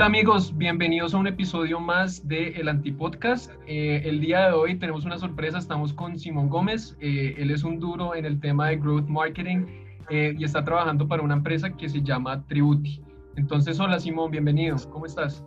Hola 0.00 0.06
amigos, 0.06 0.56
bienvenidos 0.56 1.12
a 1.12 1.18
un 1.18 1.26
episodio 1.26 1.78
más 1.78 2.26
de 2.26 2.52
El 2.52 2.70
Antipodcast. 2.70 3.52
Eh, 3.66 4.00
el 4.06 4.18
día 4.18 4.46
de 4.46 4.52
hoy 4.52 4.78
tenemos 4.78 5.04
una 5.04 5.18
sorpresa, 5.18 5.58
estamos 5.58 5.92
con 5.92 6.18
Simón 6.18 6.48
Gómez. 6.48 6.96
Eh, 7.00 7.34
él 7.36 7.50
es 7.50 7.64
un 7.64 7.78
duro 7.78 8.14
en 8.14 8.24
el 8.24 8.40
tema 8.40 8.68
de 8.68 8.78
growth 8.78 9.08
marketing 9.08 9.66
eh, 10.08 10.34
y 10.38 10.42
está 10.42 10.64
trabajando 10.64 11.06
para 11.06 11.22
una 11.22 11.34
empresa 11.34 11.76
que 11.76 11.86
se 11.86 12.00
llama 12.00 12.42
Tributi. 12.46 13.02
Entonces, 13.36 13.78
hola 13.78 14.00
Simón, 14.00 14.30
bienvenido. 14.30 14.78
¿Cómo 14.90 15.04
estás? 15.04 15.44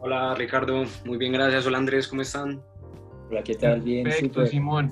Hola 0.00 0.34
Ricardo, 0.36 0.84
muy 1.04 1.18
bien, 1.18 1.34
gracias. 1.34 1.66
Hola 1.66 1.76
Andrés, 1.76 2.08
¿cómo 2.08 2.22
están? 2.22 2.62
Hola, 3.28 3.42
¿qué 3.42 3.56
tal? 3.56 3.82
Bien, 3.82 4.04
Perfecto, 4.04 4.46
Simón. 4.46 4.90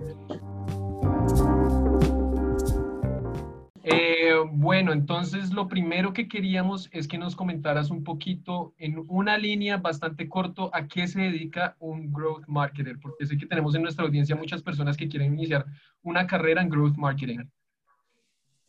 Bueno, 4.46 4.92
entonces 4.92 5.52
lo 5.52 5.68
primero 5.68 6.12
que 6.12 6.28
queríamos 6.28 6.88
es 6.92 7.08
que 7.08 7.18
nos 7.18 7.34
comentaras 7.34 7.90
un 7.90 8.04
poquito 8.04 8.74
en 8.78 9.04
una 9.08 9.38
línea 9.38 9.78
bastante 9.78 10.28
corto 10.28 10.70
a 10.72 10.86
qué 10.86 11.08
se 11.08 11.20
dedica 11.20 11.76
un 11.78 12.12
growth 12.12 12.44
marketer, 12.46 12.98
porque 13.00 13.26
sé 13.26 13.36
que 13.36 13.46
tenemos 13.46 13.74
en 13.74 13.82
nuestra 13.82 14.04
audiencia 14.04 14.36
muchas 14.36 14.62
personas 14.62 14.96
que 14.96 15.08
quieren 15.08 15.34
iniciar 15.34 15.66
una 16.02 16.26
carrera 16.26 16.62
en 16.62 16.68
growth 16.68 16.96
marketing. 16.96 17.38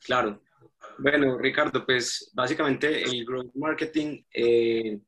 Claro. 0.02 0.42
Bueno, 0.98 1.38
Ricardo, 1.38 1.86
pues 1.86 2.32
básicamente 2.34 3.04
el 3.04 3.26
growth 3.26 3.52
marketing 3.56 4.22
eh, 4.34 5.00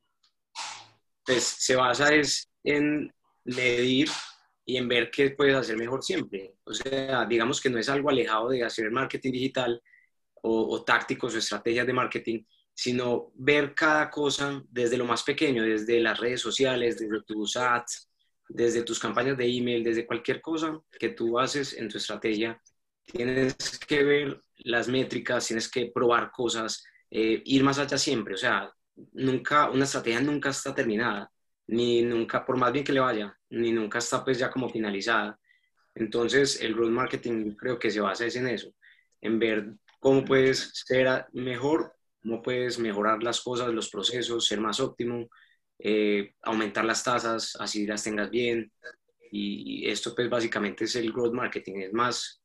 pues, 1.25 1.43
se 1.43 1.75
basa 1.75 2.13
es 2.13 2.49
en 2.63 3.13
medir 3.43 4.09
y 4.66 4.77
en 4.77 4.88
ver 4.88 5.09
qué 5.11 5.31
puedes 5.31 5.55
hacer 5.55 5.77
mejor 5.77 6.03
siempre. 6.03 6.55
O 6.63 6.73
sea, 6.73 7.25
digamos 7.25 7.59
que 7.59 7.69
no 7.69 7.77
es 7.77 7.89
algo 7.89 8.09
alejado 8.09 8.49
de 8.49 8.63
hacer 8.63 8.91
marketing 8.91 9.31
digital, 9.31 9.81
o, 10.41 10.84
tácticos 10.84 11.36
o 11.36 11.38
estrategias 11.38 11.86
de 11.86 11.94
marketing, 11.94 12.44
sino 12.73 13.31
ver 13.36 13.73
cada 13.75 14.09
cosa 14.09 14.64
desde 14.70 14.98
lo 14.98 15.06
más 15.06 15.23
pequeño, 15.23 15.64
desde 15.64 16.00
las 16.00 16.20
redes 16.20 16.42
sociales, 16.42 16.98
desde 16.98 17.22
tus 17.23 17.56
ads, 17.58 18.09
desde 18.50 18.83
tus 18.83 19.00
campañas 19.00 19.38
de 19.38 19.45
email, 19.45 19.83
desde 19.83 20.06
cualquier 20.06 20.42
cosa 20.42 20.80
que 21.00 21.09
tú 21.09 21.39
haces 21.39 21.73
en 21.73 21.89
tu 21.89 21.98
estrategia. 21.98 22.59
Tienes 23.06 23.56
que 23.88 24.03
ver 24.03 24.42
las 24.59 24.88
métricas, 24.88 25.48
tienes 25.48 25.70
que 25.70 25.92
probar 25.94 26.31
cosas, 26.31 26.83
eh, 27.09 27.42
ir 27.45 27.64
más 27.64 27.80
allá 27.80 27.98
siempre. 27.98 28.33
O 28.33 28.38
sea, 28.38 28.72
nunca, 29.14 29.70
una 29.70 29.86
estrategia 29.86 30.22
nunca 30.22 30.50
está 30.50 30.73
terminada, 30.73 31.31
ni 31.67 32.02
nunca, 32.02 32.45
por 32.45 32.58
más 32.58 32.72
bien 32.72 32.86
que 32.86 32.94
le 32.94 33.00
vaya, 33.00 33.38
ni 33.50 33.72
nunca 33.72 34.00
está 34.00 34.23
pues 34.23 34.38
ya 34.38 34.50
como 34.50 34.70
finalizada. 34.70 35.39
Entonces, 35.95 36.61
el 36.61 36.73
growth 36.73 36.92
marketing 36.92 37.55
creo 37.55 37.78
que 37.78 37.92
se 37.92 38.00
basa 38.02 38.26
en 38.26 38.48
eso, 38.48 38.73
en 39.22 39.39
ver 39.39 39.73
cómo 40.02 40.25
puedes 40.25 40.71
ser 40.73 41.27
mejor, 41.31 41.94
cómo 42.21 42.41
puedes 42.41 42.80
mejorar 42.80 43.21
las 43.21 43.39
cosas, 43.39 43.69
los 43.69 43.89
procesos, 43.89 44.47
ser 44.47 44.59
más 44.59 44.80
óptimo, 44.80 45.27
eh, 45.77 46.33
aumentar 46.41 46.83
las 46.83 47.03
tasas, 47.03 47.55
así 47.59 47.85
las 47.85 48.03
tengas 48.03 48.30
bien. 48.30 48.71
Y 49.31 49.88
esto 49.88 50.13
pues 50.13 50.30
básicamente 50.30 50.83
es 50.83 50.95
el 50.97 51.13
growth 51.13 51.33
marketing, 51.33 51.75
es 51.77 51.93
más 51.93 52.41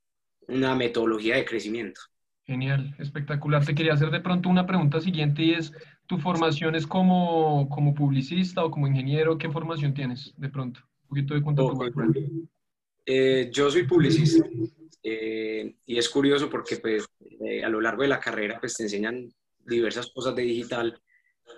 una 0.46 0.76
metodología 0.76 1.36
de 1.36 1.44
crecimiento. 1.44 2.00
Genial, 2.44 2.94
espectacular. 2.98 3.64
Te 3.64 3.74
quería 3.74 3.94
hacer 3.94 4.10
de 4.10 4.20
pronto 4.20 4.48
una 4.48 4.66
pregunta 4.66 5.00
siguiente 5.00 5.42
y 5.42 5.54
es, 5.54 5.72
¿tu 6.06 6.18
formación 6.18 6.76
es 6.76 6.86
como, 6.86 7.68
como 7.70 7.94
publicista 7.94 8.64
o 8.64 8.70
como 8.70 8.86
ingeniero? 8.86 9.38
¿Qué 9.38 9.50
formación 9.50 9.94
tienes 9.94 10.32
de 10.36 10.50
pronto? 10.50 10.80
Un 11.04 11.08
poquito 11.08 11.34
de 11.34 11.42
cuánto 11.42 11.72
eh, 13.06 13.50
yo 13.52 13.70
soy 13.70 13.84
publicista. 13.84 14.44
Eh, 15.08 15.76
y 15.86 15.98
es 15.98 16.08
curioso 16.08 16.50
porque 16.50 16.78
pues 16.78 17.06
eh, 17.40 17.62
a 17.62 17.68
lo 17.68 17.80
largo 17.80 18.02
de 18.02 18.08
la 18.08 18.18
carrera 18.18 18.58
pues 18.58 18.74
te 18.74 18.82
enseñan 18.82 19.32
diversas 19.64 20.10
cosas 20.12 20.34
de 20.34 20.42
digital, 20.42 21.00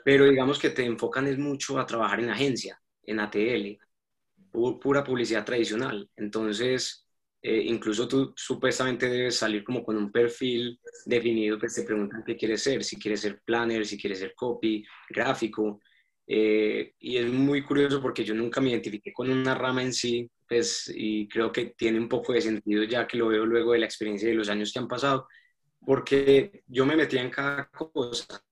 pero 0.04 0.28
digamos 0.28 0.58
que 0.58 0.68
te 0.68 0.84
enfocan 0.84 1.26
es 1.26 1.38
mucho 1.38 1.78
a 1.78 1.86
trabajar 1.86 2.20
en 2.20 2.28
agencia, 2.28 2.78
en 3.04 3.20
ATL, 3.20 3.78
pura 4.52 5.02
publicidad 5.02 5.46
tradicional. 5.46 6.10
Entonces, 6.16 7.06
eh, 7.40 7.62
incluso 7.64 8.06
tú 8.06 8.34
supuestamente 8.36 9.08
debes 9.08 9.36
salir 9.36 9.64
como 9.64 9.82
con 9.82 9.96
un 9.96 10.12
perfil 10.12 10.78
definido, 11.06 11.58
pues 11.58 11.74
te 11.74 11.84
preguntan 11.84 12.22
qué 12.26 12.36
quieres 12.36 12.62
ser, 12.62 12.84
si 12.84 12.98
quieres 12.98 13.22
ser 13.22 13.40
planner, 13.46 13.86
si 13.86 13.98
quieres 13.98 14.18
ser 14.18 14.34
copy, 14.34 14.84
gráfico. 15.08 15.80
Y 16.30 17.16
es 17.16 17.32
muy 17.32 17.62
curioso 17.62 18.02
porque 18.02 18.24
yo 18.24 18.34
nunca 18.34 18.60
me 18.60 18.70
identifiqué 18.70 19.12
con 19.12 19.30
una 19.30 19.54
rama 19.54 19.82
en 19.82 19.94
sí, 19.94 20.30
pues, 20.46 20.92
y 20.94 21.26
creo 21.28 21.50
que 21.50 21.74
tiene 21.76 21.98
un 21.98 22.08
poco 22.08 22.34
de 22.34 22.42
sentido 22.42 22.84
ya 22.84 23.06
que 23.06 23.16
lo 23.16 23.28
veo 23.28 23.46
luego 23.46 23.72
de 23.72 23.78
la 23.78 23.86
experiencia 23.86 24.28
de 24.28 24.34
los 24.34 24.48
años 24.50 24.72
que 24.72 24.78
han 24.78 24.88
pasado, 24.88 25.26
porque 25.84 26.62
yo 26.66 26.84
me 26.84 26.96
metía 26.96 27.22
en 27.22 27.30
cada 27.30 27.68
cosa. 27.70 28.42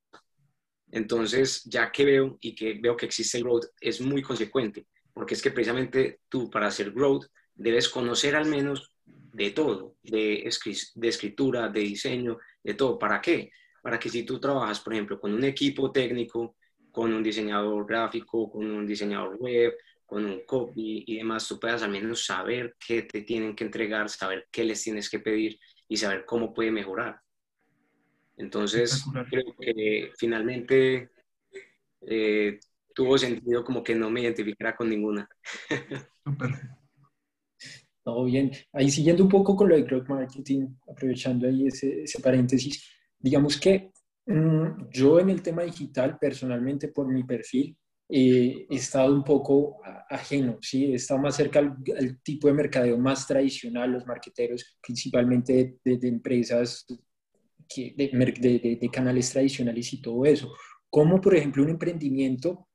Entonces, 0.91 1.65
ya 1.65 1.91
que 1.92 2.04
veo 2.04 2.38
y 2.41 2.54
que 2.54 2.78
veo 2.81 2.97
que 2.97 3.06
existe 3.06 3.38
el 3.38 3.44
growth, 3.44 3.66
es 3.81 4.00
muy 4.00 4.22
consecuente, 4.22 4.86
porque 5.12 5.34
es 5.34 5.42
que 5.42 5.50
precisamente 5.50 6.20
tú 6.28 6.48
para 6.48 6.69
hacer 6.69 6.92
growth 6.92 7.26
debes 7.54 7.88
conocer 7.88 8.36
al 8.36 8.47
menos 8.47 8.92
de 9.04 9.50
todo, 9.50 9.97
de, 10.03 10.48
de 10.94 11.09
escritura, 11.09 11.69
de 11.69 11.81
diseño, 11.81 12.38
de 12.62 12.75
todo. 12.75 12.98
¿Para 12.98 13.20
qué? 13.20 13.50
Para 13.82 13.98
que 13.98 14.09
si 14.09 14.22
tú 14.25 14.41
trabajas, 14.41 14.81
por 14.81 14.94
ejemplo, 14.94 15.20
con 15.20 15.34
un 15.34 15.44
equipo 15.44 15.92
técnico, 15.92 16.56
con 16.97 17.12
un 17.12 17.23
diseñador 17.23 17.87
gráfico, 17.87 18.51
con 18.51 18.65
un 18.65 18.87
diseñador 18.87 19.37
web, 19.37 19.75
con 20.07 20.25
un 20.25 20.47
copy 20.47 21.05
y 21.07 21.19
demás, 21.19 21.47
tú 21.47 21.61
puedas 21.61 21.83
al 21.83 21.91
menos 21.91 22.25
saber 22.25 22.75
qué 22.79 23.03
te 23.03 23.21
tienen 23.21 23.55
que 23.55 23.65
entregar, 23.65 24.09
saber 24.09 24.49
qué 24.51 24.65
les 24.65 24.83
tienes 24.83 25.11
que 25.11 25.19
pedir 25.19 25.61
y 25.87 25.99
saber 25.99 26.25
cómo 26.25 26.55
puede 26.55 26.71
mejorar. 26.71 27.21
Entonces, 28.39 29.05
creo 29.29 29.45
que 29.61 30.11
finalmente 30.17 31.11
eh, 32.01 32.59
tuvo 32.95 33.19
sentido 33.19 33.63
como 33.63 33.84
que 33.84 33.95
no 33.95 34.09
me 34.09 34.23
identificara 34.23 34.75
con 34.75 34.89
ninguna. 34.89 35.28
Todo 38.03 38.25
bien. 38.25 38.53
Ahí 38.73 38.91
siguiendo 38.91 39.23
un 39.23 39.28
poco 39.28 39.55
con 39.55 39.69
lo 39.69 39.77
de 39.77 39.83
growth 39.83 40.09
marketing, 40.09 40.69
aprovechando 40.91 41.47
ahí 41.47 41.67
ese, 41.67 42.05
ese 42.05 42.23
paréntesis, 42.23 42.91
digamos 43.19 43.61
que 43.61 43.93
yo 44.26 45.20
en 45.20 45.31
el 45.31 45.42
tema 45.42 45.62
digital, 45.62 46.19
personalmente 46.19 46.88
por 46.88 47.06
mi 47.06 47.22
perfil, 47.22 47.76
eh, 48.09 48.66
he 48.70 48.76
estado 48.76 49.12
un 49.12 49.25
poco 49.25 49.78
ajeno, 50.09 50.59
¿sí? 50.60 50.87
he 50.87 50.94
estado 50.94 51.20
más 51.20 51.34
cerca 51.37 51.59
al, 51.59 52.20
tipo 52.22 52.47
de 52.47 52.54
mercadeo 52.54 52.97
más 52.98 53.26
tradicional, 53.26 53.91
los 53.91 54.06
marqueteros, 54.06 54.78
principalmente 54.81 55.78
de, 55.84 56.09
empresas, 56.09 56.86
que, 57.69 57.94
de, 57.97 58.78
de, 58.81 58.91
canales 58.91 59.31
tradicionales 59.31 59.92
y 59.92 60.00
todo 60.00 60.25
eso. 60.25 60.53
Como 60.88 61.20
por 61.20 61.34
ejemplo 61.34 61.65
un 61.65 61.70
emprendimiento 61.70 62.69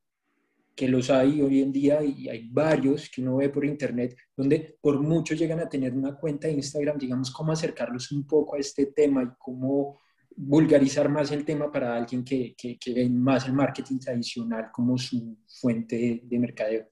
que 0.75 0.87
los 0.87 1.09
hay 1.09 1.41
hoy 1.41 1.61
en 1.61 1.71
día 1.71 2.03
y 2.03 2.27
hay 2.27 2.49
varios 2.49 3.09
que 3.09 3.21
uno 3.21 3.37
ve 3.37 3.49
por 3.49 3.65
internet, 3.65 4.17
donde 4.35 4.77
por 4.81 4.99
mucho 4.99 5.33
llegan 5.33 5.59
a 5.59 5.69
tener 5.69 5.93
una 5.93 6.15
cuenta 6.15 6.47
de 6.47 6.53
Instagram, 6.53 6.97
digamos, 6.97 7.31
cómo 7.31 7.51
acercarlos 7.51 8.11
un 8.11 8.25
poco 8.25 8.55
a 8.55 8.59
este 8.59 8.87
tema 8.87 9.23
y 9.23 9.29
cómo 9.37 9.99
vulgarizar 10.35 11.09
más 11.09 11.31
el 11.31 11.45
tema 11.45 11.71
para 11.71 11.95
alguien 11.95 12.23
que, 12.23 12.55
que, 12.57 12.93
ve 12.93 13.09
más 13.09 13.47
el 13.47 13.53
marketing 13.53 13.99
tradicional 13.99 14.69
como 14.71 14.97
su 14.97 15.37
fuente 15.59 16.21
de, 16.23 16.39
mercadeo? 16.39 16.87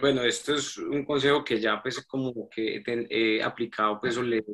Bueno, 0.00 0.22
esto 0.22 0.54
es 0.54 0.76
un 0.78 1.04
consejo 1.04 1.42
que 1.42 1.58
ya 1.58 1.80
pues 1.82 2.04
como 2.04 2.48
que 2.48 2.82
he 2.86 3.42
aplicado, 3.42 3.98
pues 4.00 4.16
o 4.16 4.22
le 4.22 4.38
he 4.38 4.44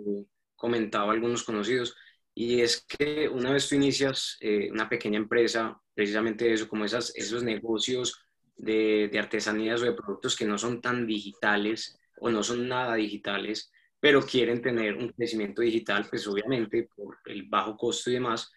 comentado 0.54 1.10
a 1.10 1.12
algunos 1.12 1.42
conocidos, 1.42 1.96
y 2.34 2.60
es 2.60 2.84
que 2.84 3.28
una 3.28 3.52
vez 3.52 3.68
tú 3.68 3.74
inicias 3.74 4.36
eh, 4.40 4.70
una 4.70 4.88
pequeña 4.88 5.18
empresa, 5.18 5.80
precisamente 5.94 6.52
eso, 6.52 6.68
como 6.68 6.84
esas, 6.84 7.14
esos 7.16 7.42
negocios 7.42 8.20
de, 8.56 9.08
de 9.12 9.18
artesanías 9.18 9.82
o 9.82 9.84
de 9.84 9.92
productos 9.92 10.36
que 10.36 10.44
no 10.44 10.58
son 10.58 10.80
tan 10.80 11.06
digitales 11.06 11.98
o 12.18 12.30
no 12.30 12.42
son 12.42 12.68
nada 12.68 12.94
digitales, 12.94 13.72
pero 14.04 14.20
quieren 14.20 14.60
tener 14.60 14.96
un 14.96 15.08
crecimiento 15.08 15.62
digital, 15.62 16.06
pues 16.10 16.26
obviamente 16.26 16.90
por 16.94 17.16
el 17.24 17.44
bajo 17.44 17.74
costo 17.74 18.10
y 18.10 18.12
demás, 18.12 18.52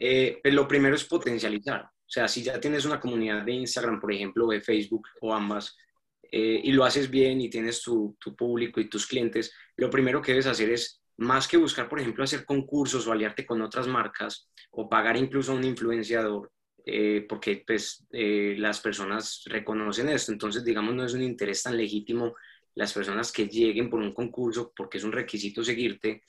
eh, 0.00 0.40
pues 0.42 0.52
lo 0.52 0.66
primero 0.66 0.96
es 0.96 1.04
potencializar. 1.04 1.82
O 1.82 2.08
sea, 2.08 2.26
si 2.26 2.42
ya 2.42 2.58
tienes 2.58 2.84
una 2.84 2.98
comunidad 2.98 3.44
de 3.44 3.52
Instagram, 3.52 4.00
por 4.00 4.12
ejemplo, 4.12 4.46
o 4.46 4.50
de 4.50 4.60
Facebook 4.60 5.06
o 5.20 5.32
ambas, 5.32 5.76
eh, 6.24 6.60
y 6.64 6.72
lo 6.72 6.84
haces 6.84 7.08
bien 7.08 7.40
y 7.40 7.48
tienes 7.48 7.82
tu, 7.82 8.16
tu, 8.18 8.34
público 8.34 8.80
y 8.80 8.88
tus 8.88 9.06
clientes, 9.06 9.54
lo 9.76 9.88
primero 9.88 10.20
que 10.20 10.32
debes 10.32 10.48
hacer 10.48 10.70
es, 10.70 11.00
más 11.18 11.46
que 11.46 11.56
buscar, 11.56 11.88
por 11.88 12.00
ejemplo, 12.00 12.24
hacer 12.24 12.44
concursos 12.44 13.06
o 13.06 13.12
aliarte 13.12 13.46
con 13.46 13.62
otras 13.62 13.86
marcas 13.86 14.50
o 14.72 14.88
pagar 14.88 15.16
incluso 15.16 15.52
a 15.52 15.54
un 15.54 15.62
influenciador, 15.62 16.50
eh, 16.84 17.24
porque 17.28 17.62
pues 17.64 18.04
las 18.10 18.80
personas 18.80 19.42
reconocen 19.44 20.08
esto. 20.08 20.32
Entonces, 20.32 20.64
digamos, 20.64 20.96
no 20.96 21.04
es 21.04 21.14
un 21.14 21.22
interés 21.22 21.62
tan 21.62 21.76
legítimo 21.76 22.34
las 22.74 22.92
personas 22.92 23.30
que 23.32 23.46
lleguen 23.46 23.88
por 23.88 24.00
un 24.00 24.12
concurso, 24.12 24.72
porque 24.74 24.98
es 24.98 25.04
un 25.04 25.12
requisito 25.12 25.62
seguirte, 25.62 26.22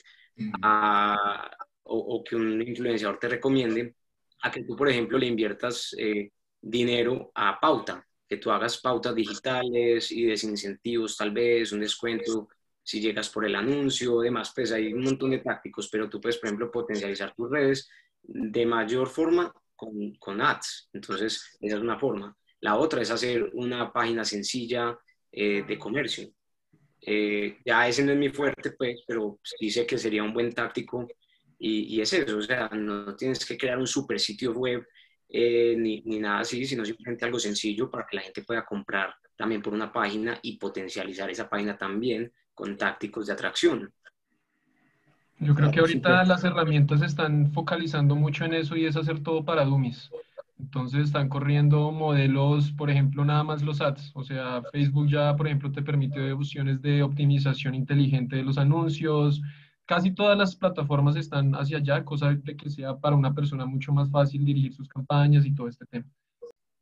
o, 1.83 2.23
que 2.23 2.35
un 2.35 2.61
influenciador 2.61 3.19
te 3.19 3.29
recomiende, 3.29 3.95
a 4.41 4.51
que 4.51 4.63
tú, 4.63 4.75
por 4.75 4.89
ejemplo, 4.89 5.17
le 5.17 5.27
inviertas 5.27 5.95
eh, 5.97 6.31
dinero 6.61 7.31
a 7.35 7.59
pauta, 7.59 8.05
que 8.27 8.37
tú 8.37 8.51
hagas 8.51 8.79
pautas 8.79 9.15
digitales 9.15 10.11
y 10.11 10.25
desincentivos, 10.25 11.17
tal 11.17 11.31
vez, 11.31 11.71
un 11.71 11.79
descuento 11.79 12.49
si 12.85 13.01
llegas 13.01 13.29
por 13.29 13.45
el 13.45 13.55
anuncio, 13.55 14.19
demás, 14.19 14.51
pues 14.55 14.71
hay 14.71 14.93
un 14.93 15.03
montón 15.03 15.31
de 15.31 15.39
tácticos, 15.39 15.89
pero 15.89 16.07
tú 16.07 16.21
puedes, 16.21 16.37
por 16.37 16.47
ejemplo, 16.47 16.71
potencializar 16.71 17.33
tus 17.33 17.49
redes 17.49 17.89
de 18.21 18.65
mayor 18.65 19.07
forma 19.07 19.51
con, 19.75 20.13
con 20.19 20.39
ads. 20.39 20.89
Entonces, 20.93 21.57
esa 21.59 21.75
es 21.77 21.81
una 21.81 21.97
forma. 21.97 22.37
La 22.59 22.77
otra 22.77 23.01
es 23.01 23.09
hacer 23.09 23.49
una 23.53 23.91
página 23.91 24.23
sencilla 24.23 24.95
eh, 25.37 25.65
de 25.67 25.77
comercio. 25.77 26.29
Eh, 27.01 27.57
ya 27.65 27.87
ese 27.89 28.05
no 28.05 28.13
es 28.13 28.17
mi 28.17 28.29
fuerte, 28.29 28.71
pues, 28.71 29.03
pero 29.05 29.37
sí 29.43 29.69
sé 29.69 29.85
que 29.85 29.97
sería 29.97 30.23
un 30.23 30.33
buen 30.33 30.53
táctico 30.53 31.05
y, 31.59 31.93
y 31.93 32.01
es 32.01 32.13
eso, 32.13 32.37
o 32.37 32.41
sea, 32.41 32.69
no 32.69 33.17
tienes 33.17 33.45
que 33.45 33.57
crear 33.57 33.77
un 33.77 33.85
super 33.85 34.17
sitio 34.17 34.53
web 34.53 34.87
eh, 35.27 35.75
ni, 35.77 36.01
ni, 36.05 36.19
nada 36.19 36.39
así, 36.39 36.65
sino 36.65 36.85
simplemente 36.85 37.25
algo 37.25 37.37
sencillo 37.37 37.91
para 37.91 38.05
que 38.09 38.15
la 38.15 38.21
gente 38.21 38.43
pueda 38.43 38.63
comprar 38.63 39.13
también 39.35 39.61
por 39.61 39.73
una 39.73 39.91
página 39.91 40.39
y 40.41 40.57
potencializar 40.57 41.29
esa 41.29 41.49
página 41.49 41.77
también 41.77 42.31
con 42.53 42.77
tácticos 42.77 43.27
de 43.27 43.33
atracción. 43.33 43.93
Yo 45.39 45.53
creo 45.53 45.69
que 45.69 45.81
ahorita 45.81 46.23
las 46.23 46.45
herramientas 46.45 47.01
están 47.01 47.51
focalizando 47.51 48.15
mucho 48.15 48.45
en 48.45 48.53
eso 48.53 48.77
y 48.77 48.85
es 48.85 48.95
hacer 48.95 49.21
todo 49.21 49.43
para 49.43 49.65
dummies. 49.65 50.09
Entonces 50.57 51.05
están 51.05 51.27
corriendo 51.27 51.91
modelos, 51.91 52.71
por 52.71 52.89
ejemplo, 52.89 53.25
nada 53.25 53.43
más 53.43 53.61
los 53.61 53.81
ads. 53.81 54.11
O 54.13 54.23
sea, 54.23 54.61
Facebook 54.71 55.09
ya, 55.09 55.35
por 55.35 55.47
ejemplo, 55.47 55.71
te 55.71 55.81
permite 55.81 56.31
opciones 56.31 56.81
de 56.81 57.03
optimización 57.03 57.75
inteligente 57.75 58.37
de 58.37 58.43
los 58.43 58.57
anuncios. 58.57 59.41
Casi 59.85 60.11
todas 60.11 60.37
las 60.37 60.55
plataformas 60.55 61.15
están 61.17 61.53
hacia 61.53 61.77
allá, 61.77 62.05
cosa 62.05 62.33
de 62.33 62.55
que 62.55 62.69
sea 62.69 62.95
para 62.97 63.15
una 63.15 63.33
persona 63.33 63.65
mucho 63.65 63.91
más 63.91 64.09
fácil 64.09 64.45
dirigir 64.45 64.73
sus 64.73 64.87
campañas 64.87 65.45
y 65.45 65.53
todo 65.53 65.67
este 65.67 65.85
tema. 65.85 66.05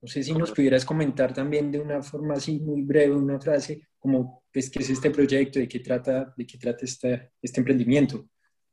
No 0.01 0.07
sé 0.07 0.21
si 0.21 0.33
nos 0.33 0.51
pudieras 0.51 0.85
comentar 0.85 1.33
también 1.33 1.71
de 1.71 1.79
una 1.79 2.03
forma 2.03 2.35
así 2.35 2.59
muy 2.59 2.81
breve, 2.81 3.15
una 3.15 3.39
frase, 3.39 3.87
como 3.97 4.43
pues, 4.51 4.69
qué 4.69 4.79
es 4.79 4.89
este 4.89 5.09
proyecto, 5.09 5.59
de 5.59 5.67
qué 5.67 5.79
trata, 5.79 6.33
de 6.35 6.45
qué 6.45 6.57
trata 6.57 6.85
este, 6.85 7.31
este 7.41 7.61
emprendimiento. 7.61 8.27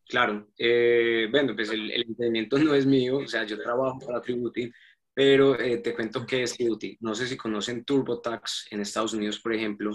Claro, 0.08 0.48
eh, 0.58 1.28
bueno, 1.30 1.54
pues 1.54 1.70
el, 1.70 1.88
el, 1.92 2.02
emprendimiento 2.02 2.58
no 2.58 2.74
es 2.74 2.84
mío, 2.84 3.18
o 3.18 3.28
sea, 3.28 3.44
yo 3.44 3.62
trabajo 3.62 4.00
para 4.04 4.20
Tributi, 4.20 4.68
pero 5.14 5.58
eh, 5.58 5.78
te 5.78 5.94
cuento 5.94 6.26
qué 6.26 6.42
es 6.42 6.54
Tributi. 6.56 6.96
No 7.00 7.14
sé 7.14 7.26
si 7.26 7.36
conocen 7.36 7.84
TurboTax 7.84 8.68
en 8.70 8.80
Estados 8.80 9.12
Unidos, 9.12 9.40
por 9.40 9.54
ejemplo. 9.54 9.92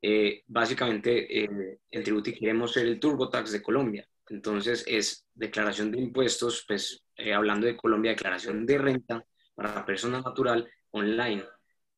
Eh, 0.00 0.42
básicamente, 0.46 1.44
en 1.44 2.04
Tributi 2.04 2.32
queremos 2.32 2.72
ser 2.72 2.86
el 2.86 3.00
TurboTax 3.00 3.52
de 3.52 3.62
Colombia. 3.62 4.08
Entonces, 4.28 4.84
es 4.86 5.26
declaración 5.34 5.90
de 5.90 5.98
impuestos, 5.98 6.64
pues 6.66 7.04
hablando 7.34 7.66
de 7.66 7.76
Colombia, 7.76 8.12
declaración 8.12 8.66
de 8.66 8.78
renta 8.78 9.24
para 9.54 9.84
persona 9.84 10.20
natural 10.20 10.68
online. 10.90 11.44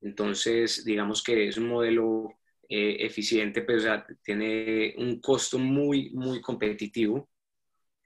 Entonces, 0.00 0.84
digamos 0.84 1.22
que 1.22 1.48
es 1.48 1.56
un 1.56 1.68
modelo 1.68 2.28
eficiente, 2.68 3.62
pero 3.62 3.82
pues, 4.06 4.18
tiene 4.22 4.94
un 4.98 5.20
costo 5.20 5.58
muy, 5.58 6.10
muy 6.10 6.40
competitivo 6.40 7.28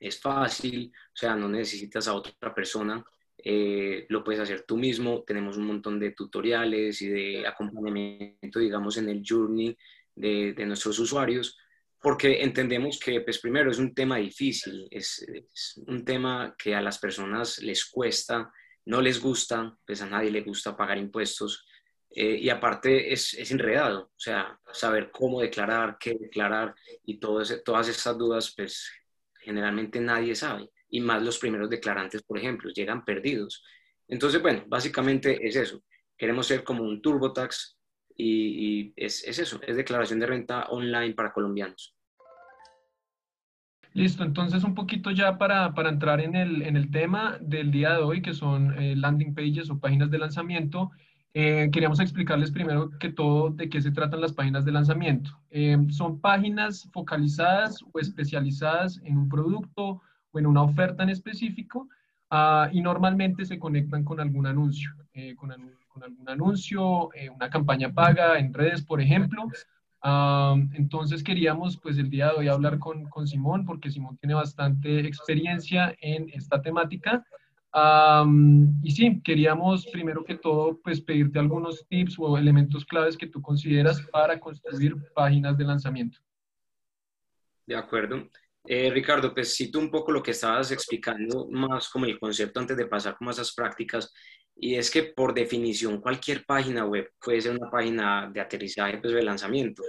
es 0.02 0.20
fácil, 0.20 0.92
o 0.94 1.16
sea, 1.16 1.36
no 1.36 1.48
necesitas 1.48 2.08
a 2.08 2.14
otra 2.14 2.52
persona, 2.52 3.04
eh, 3.44 4.06
lo 4.08 4.22
puedes 4.22 4.40
hacer 4.40 4.64
tú 4.66 4.76
mismo. 4.76 5.22
Tenemos 5.24 5.56
un 5.56 5.66
montón 5.66 5.98
de 5.98 6.12
tutoriales 6.12 7.02
y 7.02 7.08
de 7.08 7.46
acompañamiento, 7.46 8.58
digamos, 8.58 8.96
en 8.96 9.08
el 9.08 9.22
journey 9.26 9.76
de, 10.14 10.54
nuestros 10.66 10.98
usuarios, 10.98 11.58
porque 12.00 12.42
entendemos 12.42 12.98
que, 12.98 13.20
pues 13.20 13.38
primero, 13.38 13.70
es 13.70 13.78
un 13.78 13.94
tema 13.94 14.16
difícil, 14.16 14.86
es, 14.90 15.24
es, 15.28 15.80
un 15.86 16.04
tema 16.04 16.54
que 16.58 16.74
a 16.74 16.82
las 16.82 16.98
personas 16.98 17.58
les 17.58 17.84
cuesta, 17.86 18.52
no 18.86 19.00
les 19.00 19.20
gusta, 19.20 19.76
pues 19.86 20.02
a 20.02 20.06
nadie 20.06 20.30
le 20.30 20.42
gusta 20.42 20.76
pagar 20.76 20.98
impuestos. 20.98 21.66
Eh, 22.14 22.36
y 22.40 22.50
aparte 22.50 23.12
es, 23.12 23.32
es, 23.34 23.50
enredado, 23.52 24.10
o 24.14 24.18
sea, 24.18 24.58
saber 24.70 25.10
cómo 25.10 25.40
declarar, 25.40 25.96
qué 25.98 26.14
declarar 26.14 26.74
y 27.06 27.18
todo 27.18 27.40
ese, 27.40 27.60
todas 27.60 27.88
esas 27.88 28.18
dudas, 28.18 28.52
pues 28.54 28.90
generalmente 29.40 29.98
nadie 29.98 30.34
sabe, 30.34 30.68
y 30.92 31.00
más 31.00 31.22
los 31.22 31.38
primeros 31.38 31.70
declarantes, 31.70 32.22
por 32.22 32.38
ejemplo, 32.38 32.70
llegan 32.70 33.04
perdidos. 33.04 33.64
Entonces, 34.06 34.42
bueno, 34.42 34.62
básicamente 34.68 35.44
es 35.44 35.56
eso. 35.56 35.82
Queremos 36.18 36.46
ser 36.46 36.62
como 36.62 36.84
un 36.84 37.00
TurboTax 37.00 37.78
y, 38.14 38.92
es, 38.94 39.24
es, 39.24 39.38
eso, 39.38 39.58
es 39.66 39.74
declaración 39.74 40.20
de 40.20 40.26
renta 40.26 40.66
online 40.68 41.14
para 41.14 41.32
colombianos. 41.32 41.96
Listo, 43.94 44.22
entonces 44.22 44.64
un 44.64 44.74
poquito 44.74 45.10
ya 45.10 45.38
para, 45.38 45.74
para 45.74 45.88
entrar 45.88 46.20
en 46.20 46.36
el, 46.36 46.62
en 46.62 46.76
el, 46.76 46.90
tema 46.90 47.38
del 47.40 47.70
día 47.70 47.94
de 47.94 48.02
hoy, 48.02 48.20
que 48.20 48.34
son 48.34 48.78
eh, 48.78 48.94
landing 48.94 49.34
pages 49.34 49.70
o 49.70 49.80
páginas 49.80 50.10
de 50.10 50.18
lanzamiento. 50.18 50.90
Eh, 51.32 51.70
queríamos 51.72 52.00
explicarles 52.00 52.50
primero 52.50 52.90
que 52.98 53.08
todo 53.08 53.48
de 53.48 53.70
qué 53.70 53.80
se 53.80 53.92
tratan 53.92 54.20
las 54.20 54.34
páginas 54.34 54.66
de 54.66 54.72
lanzamiento. 54.72 55.30
Eh, 55.50 55.78
son 55.88 56.20
páginas 56.20 56.88
focalizadas 56.92 57.82
o 57.92 57.98
especializadas 57.98 59.00
en 59.04 59.16
un 59.16 59.30
producto 59.30 60.02
en 60.38 60.46
una 60.46 60.62
oferta 60.62 61.02
en 61.02 61.10
específico 61.10 61.88
uh, 62.30 62.66
y 62.72 62.80
normalmente 62.80 63.44
se 63.44 63.58
conectan 63.58 64.04
con 64.04 64.20
algún 64.20 64.46
anuncio, 64.46 64.90
eh, 65.12 65.34
con, 65.34 65.50
con, 65.88 66.02
algún 66.02 66.28
anuncio, 66.28 67.12
eh, 67.14 67.28
una 67.30 67.50
campaña 67.50 67.92
paga 67.92 68.38
en 68.38 68.52
redes, 68.52 68.82
por 68.82 69.00
ejemplo. 69.00 69.44
Uh, 70.04 70.58
entonces 70.74 71.22
queríamos 71.22 71.76
pues 71.76 71.96
el 71.96 72.10
día 72.10 72.26
de 72.28 72.38
hoy 72.38 72.48
hablar 72.48 72.80
con, 72.80 73.04
con 73.08 73.28
Simón 73.28 73.64
porque 73.64 73.88
Simón 73.88 74.16
tiene 74.16 74.34
bastante 74.34 75.06
experiencia 75.06 75.94
en 76.00 76.28
esta 76.30 76.60
temática 76.60 77.24
y 78.82 78.90
sí, 78.90 79.22
queríamos 79.22 79.86
primero 79.86 80.24
que 80.24 80.36
todo 80.36 80.78
pues 80.82 81.00
pedirte 81.00 81.38
algunos 81.38 81.86
tips 81.88 82.16
o 82.18 82.36
elementos 82.36 82.84
claves 82.84 83.16
que 83.16 83.26
tú 83.26 83.40
consideras 83.40 84.02
para 84.12 84.38
construir 84.38 84.94
páginas 85.14 85.56
de 85.56 85.64
lanzamiento. 85.64 86.18
De 87.66 87.76
acuerdo. 87.76 88.28
Eh, 88.64 88.90
Ricardo, 88.90 89.34
pues 89.34 89.54
cito 89.56 89.78
un 89.78 89.90
poco 89.90 90.12
lo 90.12 90.22
que 90.22 90.30
estabas 90.30 90.70
explicando 90.70 91.48
más 91.50 91.88
como 91.88 92.06
el 92.06 92.18
concepto 92.18 92.60
antes 92.60 92.76
de 92.76 92.86
pasar 92.86 93.16
como 93.16 93.30
a 93.30 93.32
esas 93.32 93.52
prácticas 93.54 94.12
y 94.54 94.76
es 94.76 94.90
que 94.90 95.02
por 95.04 95.34
definición 95.34 96.00
cualquier 96.00 96.44
página 96.44 96.84
web 96.86 97.10
puede 97.20 97.40
ser 97.40 97.56
una 97.56 97.70
página 97.70 98.30
de 98.32 98.40
aterrizaje 98.40 98.98
pues, 98.98 99.14
de 99.14 99.22
lanzamiento. 99.22 99.82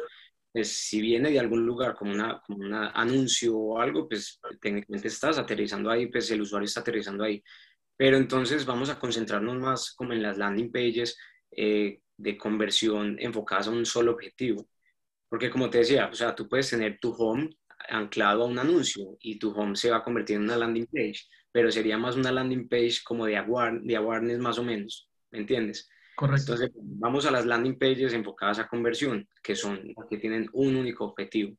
Pues, 0.52 0.70
si 0.88 1.02
viene 1.02 1.31
de 1.31 1.40
algún 1.40 1.66
lugar 1.66 1.96
como 1.96 2.14
un 2.14 2.24
como 2.46 2.64
anuncio 2.94 3.58
o 3.58 3.80
algo, 3.80 4.08
pues 4.08 4.40
técnicamente 4.62 5.08
estás 5.08 5.38
aterrizando 5.38 5.90
ahí, 5.90 6.08
pues 6.08 6.30
el 6.31 6.42
usuario 6.42 6.66
está 6.66 6.81
aterrizando 6.81 7.24
ahí. 7.24 7.44
Pero 7.98 8.18
entonces 8.18 8.66
vamos 8.66 8.90
a 8.90 9.00
concentrarnos 9.00 9.58
más 9.60 9.94
como 9.96 10.14
en 10.14 10.22
las 10.24 10.38
landing 10.38 10.72
pages 10.72 11.18
eh, 11.52 12.00
de 12.18 12.38
conversión 12.38 13.18
enfocadas 13.20 13.68
a 13.68 13.72
un 13.72 13.86
solo 13.86 14.12
objetivo. 14.14 14.68
Porque 15.30 15.50
como 15.50 15.70
te 15.70 15.80
decía, 15.80 16.08
o 16.12 16.16
sea, 16.16 16.36
tú 16.36 16.48
puedes 16.48 16.70
tener 16.70 17.00
tu 17.00 17.12
home 17.14 17.50
anclado 17.90 18.44
a 18.44 18.48
un 18.48 18.60
anuncio 18.60 19.18
y 19.22 19.40
tu 19.40 19.52
home 19.52 19.76
se 19.76 19.92
va 19.92 19.98
a 19.98 20.04
convertir 20.04 20.38
en 20.38 20.44
una 20.44 20.58
landing 20.58 20.88
page, 20.88 21.22
pero 21.52 21.72
sería 21.72 21.98
más 21.98 22.16
una 22.16 22.32
landing 22.32 22.68
page 22.68 22.98
como 23.04 23.25
de, 23.25 23.42
de 23.84 23.96
awareness 23.96 24.40
más 24.40 24.58
o 24.58 24.63
menos, 24.63 25.10
¿me 25.32 25.40
entiendes? 25.40 25.90
Correcto. 26.16 26.54
Entonces, 26.54 26.72
vamos 26.75 27.25
a 27.25 27.32
las 27.32 27.46
landing 27.46 27.78
pages 27.78 28.13
enfocadas 28.13 28.60
a 28.60 28.68
conversión, 28.68 29.28
que 29.42 29.56
son 29.56 29.82
las 29.96 30.08
que 30.10 30.18
tienen 30.18 30.50
un 30.54 30.75
único 30.75 31.06
objetivo. 31.06 31.58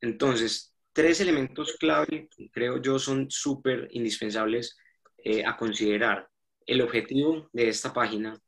Entonces, 0.00 0.74
tres 0.92 1.20
elementos 1.20 1.76
clave, 1.78 2.28
creo 2.52 2.80
yo, 2.80 2.98
son 2.98 3.30
súper 3.30 3.88
indispensables 3.90 4.76
eh, 5.18 5.44
a 5.44 5.56
considerar 5.56 6.28
el 6.66 6.80
objetivo 6.80 7.48
de 7.52 7.68
esta 7.68 7.92
página 7.92 8.38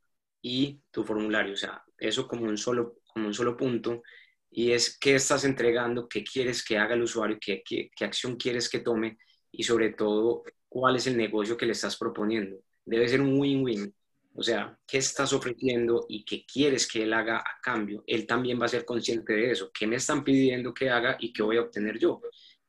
y 0.40 0.80
tu 0.90 1.04
formulario. 1.04 1.54
O 1.54 1.56
sea, 1.56 1.82
eso 1.98 2.26
como 2.28 2.44
un 2.44 2.56
solo, 2.56 2.98
como 3.12 3.26
un 3.26 3.34
solo 3.34 3.56
punto. 3.56 4.02
Y 4.50 4.72
es 4.72 4.98
qué 4.98 5.16
estás 5.16 5.44
entregando, 5.44 6.08
qué 6.08 6.24
quieres 6.24 6.64
que 6.64 6.78
haga 6.78 6.94
el 6.94 7.02
usuario, 7.02 7.38
qué, 7.40 7.62
qué, 7.64 7.90
qué 7.94 8.04
acción 8.04 8.36
quieres 8.36 8.68
que 8.68 8.80
tome 8.80 9.18
y 9.52 9.62
sobre 9.62 9.90
todo 9.92 10.44
cuál 10.68 10.96
es 10.96 11.06
el 11.06 11.16
negocio 11.16 11.56
que 11.56 11.66
le 11.66 11.72
estás 11.72 11.96
proponiendo. 11.96 12.58
Debe 12.84 13.08
ser 13.08 13.20
un 13.20 13.38
win-win. 13.38 13.94
O 14.38 14.42
sea, 14.42 14.78
qué 14.86 14.98
estás 14.98 15.32
ofreciendo 15.32 16.04
y 16.10 16.22
qué 16.24 16.44
quieres 16.44 16.86
que 16.86 17.04
él 17.04 17.14
haga 17.14 17.38
a 17.38 17.58
cambio. 17.62 18.04
Él 18.06 18.26
también 18.26 18.60
va 18.60 18.66
a 18.66 18.68
ser 18.68 18.84
consciente 18.84 19.32
de 19.32 19.50
eso. 19.50 19.70
¿Qué 19.72 19.86
me 19.86 19.96
están 19.96 20.22
pidiendo 20.22 20.74
que 20.74 20.90
haga 20.90 21.16
y 21.18 21.32
qué 21.32 21.42
voy 21.42 21.56
a 21.56 21.62
obtener 21.62 21.98
yo? 21.98 22.20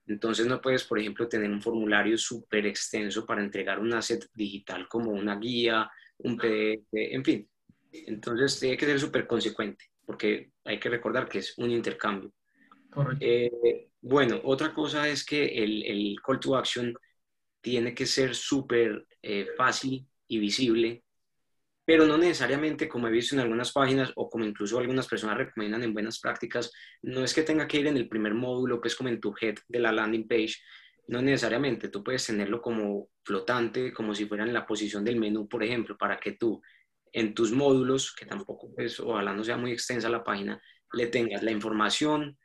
Entonces 0.08 0.48
no 0.48 0.62
puedes, 0.62 0.86
por 0.86 1.00
ejemplo, 1.00 1.28
tener 1.28 1.52
un 1.52 1.62
formulario 1.62 2.18
súper 2.18 2.66
extenso 2.66 3.26
para 3.26 3.44
entregar 3.44 3.80
un 3.80 3.94
asset 3.94 4.26
digital 4.34 4.88
como 4.88 5.12
una 5.12 5.36
guía, 5.38 5.92
un 6.20 6.38
PDF, 6.38 6.88
en 6.94 7.26
fin. 7.26 7.50
Entonces 7.92 8.60
tiene 8.60 8.78
que 8.78 8.86
ser 8.86 9.00
súper 9.00 9.28
consecuente, 9.28 9.86
porque 10.08 10.54
hay 10.64 10.80
que 10.80 10.90
recordar 10.90 11.28
que 11.28 11.40
es 11.40 11.56
un 11.58 11.70
intercambio. 11.70 12.32
Eh, 13.20 13.90
bueno, 14.02 14.40
otra 14.46 14.74
cosa 14.74 15.08
es 15.08 15.24
que 15.24 15.46
el, 15.46 15.84
el, 15.84 16.16
call 16.26 16.40
to 16.40 16.56
action 16.56 16.96
tiene 17.62 17.94
que 17.94 18.08
ser 18.08 18.34
súper 18.34 19.06
eh, 19.22 19.50
fácil 19.56 20.08
y 20.28 20.40
visible 20.40 21.04
pero 21.88 22.06
no 22.06 22.18
necesariamente, 22.18 22.90
como 22.90 23.08
he 23.08 23.12
visto 23.12 23.34
en 23.34 23.40
algunas 23.40 23.72
páginas 23.72 24.12
o 24.18 24.30
como 24.30 24.44
incluso 24.44 24.78
algunas 24.78 25.08
personas 25.08 25.38
recomiendan 25.38 25.84
en 25.84 25.94
buenas 25.94 26.20
prácticas, 26.20 26.70
no 27.02 27.24
es 27.24 27.34
que 27.34 27.44
tenga 27.44 27.66
que 27.66 27.80
ir 27.80 27.88
en 27.88 27.96
el 27.96 28.10
primer 28.10 28.34
módulo, 28.34 28.82
pues 28.82 28.94
como 28.94 29.08
en 29.08 29.22
tu 29.22 29.34
head 29.40 29.56
de 29.70 29.80
la 29.80 29.94
landing 29.94 30.28
page, 30.28 30.56
no 31.08 31.22
necesariamente, 31.22 31.88
tú 31.88 32.04
puedes 32.04 32.26
tenerlo 32.26 32.62
como 32.62 33.08
flotante, 33.24 33.94
como 33.94 34.14
si 34.14 34.26
fuera 34.26 34.44
en 34.44 34.52
la 34.52 34.68
posición 34.68 35.06
del 35.06 35.16
menú, 35.16 35.48
por 35.48 35.64
ejemplo, 35.64 35.98
para 35.98 36.20
que 36.20 36.34
tú 36.34 36.62
en 37.14 37.34
tus 37.34 37.52
módulos, 37.52 38.14
que 38.14 38.26
tampoco 38.26 38.74
pues 38.74 39.00
ojalá 39.00 39.34
no 39.34 39.44
sea 39.44 39.58
muy 39.58 39.72
extensa 39.72 40.10
la 40.10 40.24
página, 40.24 40.62
le 40.94 41.08
tengas 41.08 41.44
la 41.44 41.52
información 41.52 42.38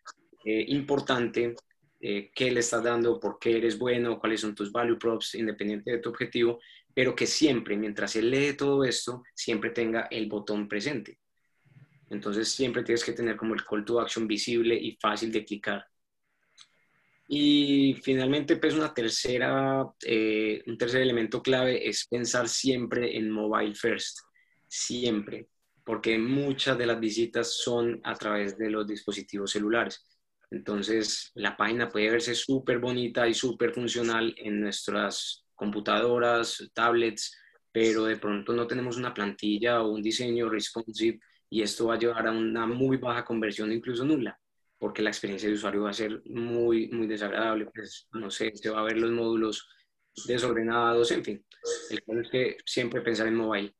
eh, 0.45 0.65
importante, 0.69 1.55
eh, 2.01 2.31
qué 2.35 2.51
le 2.51 2.61
estás 2.61 2.83
dando, 2.83 3.21
por 3.21 3.39
qué 3.39 3.59
eres 3.59 3.79
bueno, 3.79 4.19
cuáles 4.19 4.41
son 4.41 4.55
tus 4.55 4.73
value 4.73 4.99
props, 4.99 5.37
independiente 5.37 5.93
de 5.93 5.99
tu 5.99 6.09
objetivo, 6.09 6.59
pero 6.95 7.15
que 7.15 7.27
siempre, 7.27 7.77
mientras 7.77 8.17
él 8.17 8.31
lee 8.31 8.55
todo 8.57 8.85
esto, 8.85 9.23
siempre 9.35 9.71
tenga 9.71 10.09
el 10.11 10.27
botón 10.27 10.69
presente. 10.69 11.19
Entonces 12.11 12.49
siempre 12.49 12.83
tienes 12.83 13.05
que 13.05 13.13
tener 13.13 13.37
como 13.37 13.55
el 13.55 13.65
call 13.65 13.85
to 13.85 14.01
action 14.01 14.27
visible 14.27 14.75
y 14.75 14.97
fácil 15.01 15.33
de 15.33 15.45
clicar. 15.45 15.87
Y 17.29 17.95
finalmente, 18.03 18.57
pues 18.57 18.75
una 18.75 18.93
tercera, 18.93 19.87
eh, 20.05 20.63
un 20.67 20.77
tercer 20.77 21.01
elemento 21.01 21.41
clave 21.41 21.89
es 21.89 22.07
pensar 22.07 22.49
siempre 22.49 23.17
en 23.17 23.31
mobile 23.31 23.75
first, 23.75 24.19
siempre, 24.73 25.49
porque 25.85 26.19
muchas 26.19 26.79
de 26.79 26.87
las 26.87 26.99
visitas 26.99 27.53
son 27.53 28.01
a 28.05 28.15
través 28.15 28.57
de 28.57 28.71
los 28.71 28.87
dispositivos 28.87 29.51
celulares. 29.51 30.03
Entonces, 30.51 31.31
la 31.35 31.57
página 31.57 31.91
puede 31.91 32.11
verse 32.11 32.35
súper 32.35 32.79
bonita 32.79 33.29
y 33.29 33.35
súper 33.35 33.75
funcional 33.75 34.35
en 34.39 34.61
nuestras 34.61 35.45
computadoras, 35.55 36.71
tablets, 36.73 37.37
pero 37.71 38.05
de 38.05 38.17
pronto 38.17 38.55
no 38.55 38.67
tenemos 38.67 38.97
una 38.97 39.13
plantilla 39.13 39.83
o 39.83 39.91
un 39.93 40.03
diseño 40.03 40.49
responsive 40.49 41.21
y 41.51 41.61
esto 41.61 41.87
va 41.87 41.95
a 41.95 41.99
llevar 41.99 42.27
a 42.29 42.33
una 42.33 42.67
muy 42.67 42.97
baja 42.97 43.27
conversión, 43.27 43.73
incluso 43.73 44.07
nula, 44.07 44.39
porque 44.79 45.03
la 45.03 45.11
experiencia 45.11 45.51
de 45.51 45.55
usuario 45.55 45.83
va 45.83 45.91
a 45.91 45.95
ser 45.95 46.23
muy, 46.25 46.89
muy 46.89 47.07
desagradable. 47.07 47.67
Pues, 47.75 48.09
no 48.13 48.31
sé, 48.31 48.53
se 48.55 48.71
va 48.71 48.81
a 48.81 48.85
ver 48.85 48.97
los 48.97 49.11
módulos 49.11 49.69
desordenados, 50.27 51.11
en 51.11 51.25
fin. 51.25 51.45
El 51.91 52.03
caso 52.03 52.21
es 52.21 52.31
que 52.31 52.57
siempre 52.65 53.03
pensar 53.03 53.27
en 53.27 53.37
mobile. 53.37 53.75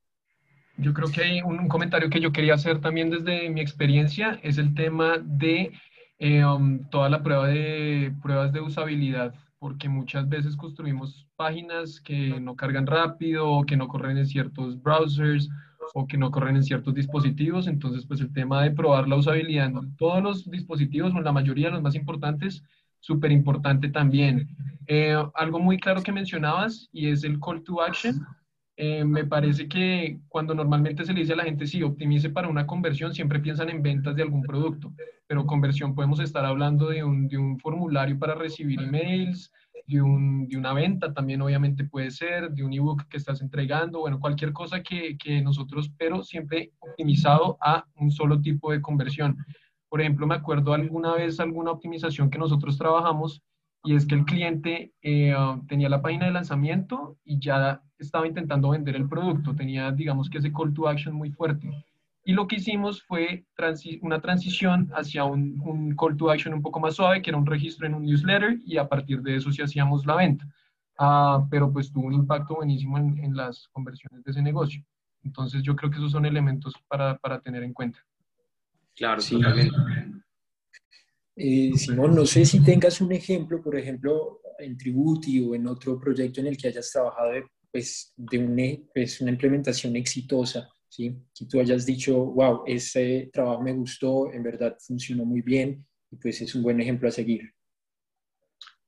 Yo 0.77 0.95
creo 0.95 1.11
que 1.11 1.23
hay 1.23 1.43
un 1.43 1.69
comentario 1.69 2.09
que 2.11 2.21
yo 2.21 2.33
quería 2.33 2.55
hacer 2.55 2.81
también 2.81 3.11
desde 3.11 3.51
mi 3.51 3.61
experiencia, 3.61 4.41
es 4.43 4.59
el 4.59 4.75
tema 4.75 5.19
de 5.19 5.73
eh, 6.19 6.45
um, 6.45 6.89
toda 6.91 7.09
la 7.11 7.23
prueba 7.23 7.49
de 7.49 8.13
pruebas 8.23 8.53
de 8.53 8.61
usabilidad, 8.61 9.35
porque 9.59 9.89
muchas 9.89 10.29
veces 10.29 10.57
construimos 10.57 11.27
páginas 11.37 12.01
que 12.01 12.41
no 12.41 12.57
cargan 12.57 12.87
rápido, 12.87 13.49
o 13.49 13.65
que 13.65 13.77
no 13.77 13.87
corren 13.89 14.19
en 14.19 14.27
ciertos 14.27 14.81
browsers, 14.83 15.49
o 15.95 16.07
que 16.07 16.17
no 16.17 16.31
corren 16.31 16.57
en 16.57 16.65
ciertos 16.65 16.95
dispositivos. 16.95 17.67
Entonces, 17.67 18.07
pues 18.07 18.21
el 18.21 18.33
tema 18.33 18.63
de 18.63 18.71
probar 18.71 19.09
la 19.09 19.17
usabilidad 19.17 19.67
en 19.67 19.97
todos 19.97 20.23
los 20.23 20.51
dispositivos, 20.51 21.15
o 21.15 21.19
en 21.19 21.25
la 21.25 21.33
mayoría 21.33 21.67
de 21.67 21.73
los 21.73 21.83
más 21.83 21.95
importantes, 21.95 22.63
súper 23.01 23.31
importante 23.31 23.89
también. 23.89 24.49
Eh, 24.87 25.17
algo 25.35 25.59
muy 25.59 25.79
claro 25.79 26.03
que 26.03 26.13
mencionabas 26.13 26.89
y 26.93 27.09
es 27.09 27.25
el 27.25 27.39
call 27.41 27.63
to 27.63 27.83
action. 27.83 28.25
Eh, 28.77 29.05
me 29.05 29.27
parece 29.27 29.69
que 29.69 30.19
cuando 30.29 30.55
normalmente 30.55 31.05
se 31.05 31.13
le 31.13 31.21
dice 31.21 31.35
a 31.35 31.37
la 31.37 31.45
gente, 31.45 31.67
sí, 31.67 31.83
optimice 31.83 32.31
para 32.31 32.49
una 32.49 32.67
conversión, 32.67 33.13
siempre 33.13 33.41
piensan 33.41 33.69
en 33.69 33.83
ventas 33.83 34.17
de 34.17 34.23
algún 34.23 34.43
producto, 34.43 34.93
pero 35.27 35.47
conversión 35.47 35.95
podemos 35.95 36.21
estar 36.21 36.45
hablando 36.45 36.89
de 36.89 37.05
un, 37.05 37.29
de 37.29 37.37
un 37.37 37.59
formulario 37.59 38.19
para 38.19 38.35
recibir 38.35 38.81
emails, 38.81 39.53
de, 39.87 40.01
un, 40.01 40.49
de, 40.49 40.57
una 40.57 40.73
venta 40.73 41.13
también 41.13 41.43
obviamente 41.43 41.85
puede 41.85 42.11
ser, 42.11 42.51
de 42.51 42.65
un 42.65 42.73
ebook 42.73 43.07
que 43.09 43.19
estás 43.19 43.43
entregando, 43.43 44.01
bueno, 44.01 44.21
cualquier 44.21 44.53
cosa 44.53 44.83
que, 44.83 45.19
que 45.19 45.43
nosotros, 45.43 45.93
pero 45.99 46.23
siempre 46.23 46.73
optimizado 46.81 47.59
a 47.61 47.85
un 47.97 48.11
solo 48.11 48.41
tipo 48.41 48.73
de 48.73 48.81
conversión. 48.81 49.37
Por 49.91 50.01
ejemplo, 50.01 50.27
me 50.27 50.37
acuerdo 50.37 50.73
alguna 50.73 51.15
vez 51.15 51.39
alguna 51.41 51.73
optimización 51.73 52.31
que 52.31 52.39
nosotros 52.39 52.79
trabajamos 52.79 53.43
y 53.85 53.95
es 53.97 54.07
que 54.07 54.15
el 54.15 54.25
cliente 54.25 54.93
eh, 55.03 55.35
tenía 55.69 55.89
la 55.89 56.03
página 56.03 56.27
de 56.27 56.33
lanzamiento 56.33 57.19
y 57.25 57.39
ya 57.41 57.83
estaba 57.99 58.27
intentando 58.27 58.71
vender 58.71 58.97
el 58.97 59.09
producto, 59.09 59.55
tenía, 59.55 59.91
digamos 59.91 60.31
que 60.31 60.39
ese 60.39 60.53
call 60.53 60.73
to 60.73 60.89
action 60.89 61.15
muy 61.15 61.31
fuerte. 61.31 61.69
Y 62.25 62.35
lo 62.35 62.47
que 62.47 62.57
hicimos 62.57 63.03
fue 63.03 63.45
una 64.03 64.21
transición 64.21 64.89
hacia 64.95 65.25
un, 65.25 65.61
un, 65.65 65.97
call 65.97 66.17
to 66.17 66.31
action 66.31 66.55
un 66.55 66.63
poco 66.63 66.79
más 66.79 66.95
suave, 66.95 67.21
que 67.21 67.31
era 67.31 67.39
un 67.39 67.47
registro 67.47 67.87
en 67.87 67.95
un 67.95 68.05
newsletter, 68.05 68.61
y 68.65 68.77
a 68.77 68.89
partir 68.89 69.23
de 69.23 69.37
eso 69.37 69.51
sí 69.51 69.61
hacíamos 69.61 70.07
la 70.07 70.15
venta. 70.15 70.47
Ah, 70.99 71.45
pero 71.51 71.73
pues 71.73 71.91
tuvo 71.91 72.07
un 72.07 72.13
impacto 72.13 72.55
buenísimo 72.55 72.99
en, 72.99 73.19
en, 73.19 73.35
las 73.35 73.69
conversiones 73.73 74.23
de 74.23 74.31
ese 74.31 74.43
negocio. 74.43 74.85
Entonces 75.25 75.63
yo 75.65 75.75
creo 75.75 75.91
que 75.91 75.97
esos 75.97 76.13
son 76.13 76.27
elementos 76.27 76.75
para, 76.87 77.19
para 77.19 77.41
tener 77.41 77.65
en 77.65 77.73
cuenta. 77.73 77.99
Claro, 78.95 79.21
sí. 79.21 79.35
totalmente. 79.37 79.75
Eh, 81.35 81.73
Simón, 81.77 82.15
no 82.15 82.27
sé 82.27 82.45
si 82.45 82.63
tengas 82.63 83.01
un 83.01 83.13
ejemplo, 83.13 83.63
por 83.63 83.77
ejemplo, 83.77 84.41
en 84.59 84.77
Tributi 84.77 85.41
o 85.41 85.55
en 85.55 85.67
otro 85.67 85.99
proyecto 85.99 86.41
en 86.41 86.49
el 86.49 86.57
que 86.57 86.69
hayas 86.69 86.91
trabajado 86.91 87.33
de, 87.33 87.45
pues, 87.71 88.13
de 88.17 88.39
una, 88.39 88.63
pues, 88.95 89.21
una 89.21 89.31
implementación 89.31 89.97
exitosa, 89.97 90.69
¿sí? 90.89 91.17
Que 91.35 91.47
tú 91.47 91.59
hayas 91.59 91.87
dicho, 91.87 92.17
wow, 92.17 92.65
ese 92.67 93.31
trabajo 93.33 93.63
me 93.63 93.73
gustó, 93.73 94.33
en 94.33 94.43
verdad 94.43 94.77
funcionó 94.87 95.25
muy 95.25 95.41
bien 95.41 95.87
y 96.11 96.17
pues 96.17 96.43
es 96.43 96.55
un 96.55 96.63
buen 96.63 96.81
ejemplo 96.81 97.09
a 97.09 97.13
seguir. 97.13 97.51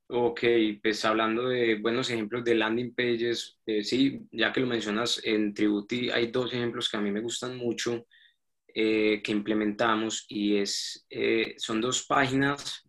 Ok, 0.06 0.40
pues 0.82 1.02
hablando 1.06 1.48
de 1.48 1.76
buenos 1.80 2.10
ejemplos 2.10 2.44
de 2.44 2.54
landing 2.54 2.94
pages, 2.94 3.58
eh, 3.64 3.82
sí, 3.82 4.20
ya 4.30 4.52
que 4.52 4.60
lo 4.60 4.66
mencionas, 4.66 5.18
en 5.24 5.54
Tributi 5.54 6.10
hay 6.10 6.30
dos 6.30 6.52
ejemplos 6.52 6.90
que 6.90 6.98
a 6.98 7.00
mí 7.00 7.10
me 7.10 7.22
gustan 7.22 7.56
mucho. 7.56 8.06
Eh, 8.76 9.22
que 9.22 9.30
implementamos 9.30 10.26
y 10.28 10.56
es, 10.56 11.06
eh, 11.08 11.54
son 11.58 11.80
dos 11.80 12.04
páginas 12.06 12.82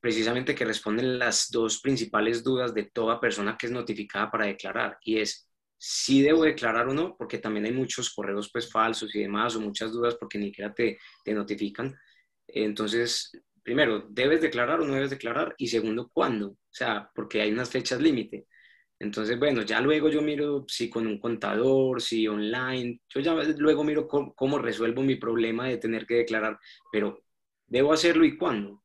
precisamente 0.00 0.56
que 0.56 0.64
responden 0.64 1.20
las 1.20 1.52
dos 1.52 1.80
principales 1.80 2.42
dudas 2.42 2.74
de 2.74 2.90
toda 2.90 3.20
persona 3.20 3.56
que 3.56 3.66
es 3.66 3.72
notificada 3.72 4.28
para 4.28 4.46
declarar 4.46 4.98
y 5.04 5.18
es 5.18 5.48
si 5.78 6.20
debo 6.20 6.42
declarar 6.42 6.88
o 6.88 6.94
no, 6.94 7.16
porque 7.16 7.38
también 7.38 7.66
hay 7.66 7.72
muchos 7.72 8.12
correos 8.12 8.50
pues 8.52 8.68
falsos 8.68 9.14
y 9.14 9.20
demás 9.20 9.54
o 9.54 9.60
muchas 9.60 9.92
dudas 9.92 10.16
porque 10.16 10.38
ni 10.38 10.46
siquiera 10.46 10.74
te, 10.74 10.98
te 11.24 11.32
notifican. 11.32 11.94
Entonces, 12.48 13.30
primero, 13.62 14.06
¿debes 14.10 14.40
declarar 14.40 14.80
o 14.80 14.84
no 14.84 14.94
debes 14.94 15.10
declarar? 15.10 15.54
Y 15.58 15.68
segundo, 15.68 16.10
¿cuándo? 16.12 16.48
O 16.48 16.58
sea, 16.70 17.10
porque 17.14 17.40
hay 17.40 17.52
unas 17.52 17.70
fechas 17.70 18.00
límite. 18.00 18.46
Entonces, 19.04 19.38
bueno, 19.38 19.60
ya 19.62 19.82
luego 19.82 20.08
yo 20.08 20.22
miro 20.22 20.64
si 20.66 20.88
con 20.88 21.06
un 21.06 21.18
contador, 21.18 22.00
si 22.00 22.26
online, 22.26 23.02
yo 23.10 23.20
ya 23.20 23.34
luego 23.58 23.84
miro 23.84 24.08
cómo, 24.08 24.58
resuelvo 24.58 25.02
mi 25.02 25.16
problema 25.16 25.68
de 25.68 25.76
tener 25.76 26.06
que 26.06 26.14
declarar, 26.14 26.58
pero 26.90 27.22
debo 27.66 27.92
hacerlo 27.92 28.24
y 28.24 28.38
cuándo. 28.38 28.82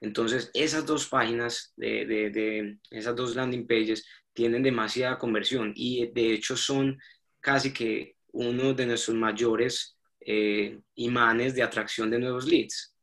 Entonces, 0.00 0.50
esas 0.54 0.86
dos 0.86 1.06
páginas, 1.06 1.74
de, 1.76 2.06
de, 2.06 2.78
esas 2.90 3.14
dos 3.14 3.36
landing 3.36 3.66
pages, 3.66 4.06
tienen 4.32 4.62
demasiada 4.62 5.18
conversión 5.18 5.74
y 5.76 6.06
de 6.12 6.32
hecho 6.32 6.56
son 6.56 6.98
casi 7.38 7.70
que 7.74 8.16
uno 8.32 8.72
de 8.72 8.86
nuestros 8.86 9.18
mayores 9.18 9.98
eh, 10.20 10.80
imanes 10.94 11.54
de 11.54 11.62
atracción 11.62 12.10
de 12.10 12.20
nuevos 12.20 12.46
leads. 12.46 12.94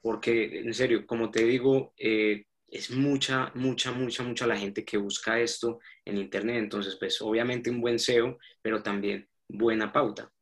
Porque, 0.00 0.60
en 0.60 0.74
serio, 0.74 1.06
como 1.08 1.30
te 1.32 1.44
digo, 1.44 1.92
eh, 1.96 2.44
es 2.72 2.90
mucha, 2.90 3.52
mucha, 3.54 3.92
mucha, 3.92 4.22
mucha 4.22 4.46
la 4.46 4.56
gente 4.56 4.82
que 4.82 4.96
busca 4.96 5.38
esto 5.38 5.78
en 6.06 6.16
Internet. 6.16 6.56
Entonces, 6.56 6.96
pues 6.98 7.20
obviamente 7.20 7.68
un 7.70 7.82
buen 7.82 7.98
SEO, 7.98 8.38
pero 8.62 8.82
también 8.82 9.28
buena 9.46 9.92
pauta. 9.92 10.32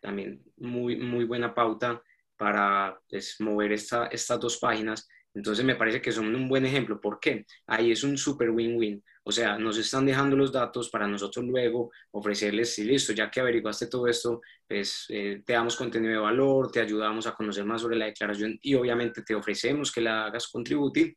También 0.00 0.40
muy, 0.56 0.96
muy 0.96 1.24
buena 1.24 1.52
pauta 1.52 2.00
para 2.36 2.96
pues, 3.10 3.40
mover 3.40 3.72
esta, 3.72 4.06
estas 4.06 4.38
dos 4.38 4.58
páginas. 4.58 5.08
Entonces 5.34 5.64
me 5.64 5.74
parece 5.74 6.00
que 6.00 6.12
son 6.12 6.32
un 6.32 6.48
buen 6.48 6.64
ejemplo. 6.64 7.00
¿Por 7.00 7.18
qué? 7.18 7.44
Ahí 7.66 7.90
es 7.90 8.04
un 8.04 8.16
super 8.16 8.50
win-win. 8.50 9.02
O 9.24 9.32
sea, 9.32 9.58
nos 9.58 9.76
están 9.76 10.06
dejando 10.06 10.36
los 10.36 10.52
datos 10.52 10.90
para 10.90 11.08
nosotros 11.08 11.44
luego 11.44 11.90
ofrecerles, 12.12 12.72
si 12.72 12.84
listo, 12.84 13.12
ya 13.12 13.30
que 13.32 13.40
averiguaste 13.40 13.88
todo 13.88 14.06
esto, 14.06 14.42
pues 14.68 15.06
eh, 15.08 15.42
te 15.44 15.54
damos 15.54 15.74
contenido 15.74 16.12
de 16.12 16.18
valor, 16.20 16.70
te 16.70 16.80
ayudamos 16.80 17.26
a 17.26 17.34
conocer 17.34 17.64
más 17.64 17.82
sobre 17.82 17.96
la 17.96 18.04
declaración 18.04 18.56
y 18.62 18.74
obviamente 18.74 19.22
te 19.22 19.34
ofrecemos 19.34 19.90
que 19.90 20.02
la 20.02 20.26
hagas 20.26 20.46
contributir 20.46 21.16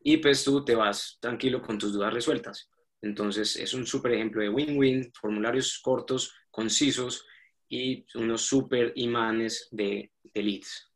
y 0.00 0.18
pues 0.18 0.44
tú 0.44 0.64
te 0.64 0.74
vas 0.74 1.18
tranquilo 1.20 1.62
con 1.62 1.78
tus 1.78 1.92
dudas 1.92 2.12
resueltas. 2.12 2.70
Entonces 3.02 3.56
es 3.56 3.74
un 3.74 3.86
súper 3.86 4.12
ejemplo 4.12 4.42
de 4.42 4.48
win-win, 4.48 5.12
formularios 5.12 5.78
cortos, 5.82 6.34
concisos 6.50 7.26
y 7.68 8.04
unos 8.14 8.42
súper 8.42 8.92
imanes 8.96 9.68
de, 9.70 10.10
de 10.34 10.42
leads. 10.42 10.88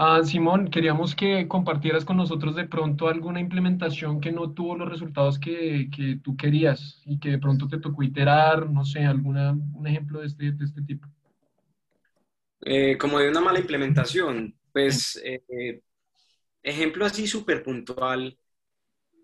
Ah, 0.00 0.22
Simón, 0.22 0.70
queríamos 0.70 1.16
que 1.16 1.48
compartieras 1.48 2.04
con 2.04 2.16
nosotros 2.16 2.54
de 2.54 2.68
pronto 2.68 3.08
alguna 3.08 3.40
implementación 3.40 4.20
que 4.20 4.30
no 4.30 4.52
tuvo 4.52 4.76
los 4.76 4.88
resultados 4.88 5.40
que, 5.40 5.90
que 5.90 6.20
tú 6.22 6.36
querías 6.36 7.02
y 7.04 7.18
que 7.18 7.30
de 7.30 7.38
pronto 7.38 7.66
te 7.66 7.80
tocó 7.80 8.04
iterar, 8.04 8.70
no 8.70 8.84
sé, 8.84 9.04
alguna, 9.04 9.50
un 9.74 9.86
ejemplo 9.88 10.20
de 10.20 10.26
este, 10.26 10.52
de 10.52 10.64
este 10.64 10.82
tipo. 10.82 11.08
Eh, 12.60 12.96
como 12.96 13.18
de 13.18 13.28
una 13.28 13.40
mala 13.40 13.58
implementación, 13.58 14.54
pues 14.72 15.20
eh, 15.24 15.80
ejemplo 16.68 17.04
así 17.04 17.26
súper 17.26 17.62
puntual, 17.62 18.38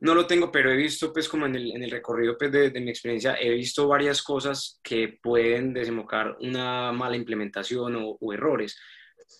no 0.00 0.14
lo 0.14 0.26
tengo, 0.26 0.52
pero 0.52 0.70
he 0.70 0.76
visto 0.76 1.12
pues 1.12 1.28
como 1.28 1.46
en 1.46 1.56
el, 1.56 1.72
en 1.72 1.82
el 1.82 1.90
recorrido 1.90 2.36
pues, 2.36 2.52
de, 2.52 2.70
de, 2.70 2.80
mi 2.80 2.90
experiencia, 2.90 3.36
he 3.40 3.50
visto 3.50 3.88
varias 3.88 4.22
cosas 4.22 4.78
que 4.82 5.18
pueden 5.22 5.72
desembocar 5.72 6.36
una 6.40 6.92
mala 6.92 7.16
implementación 7.16 7.96
o, 7.96 8.18
o, 8.20 8.32
errores. 8.32 8.78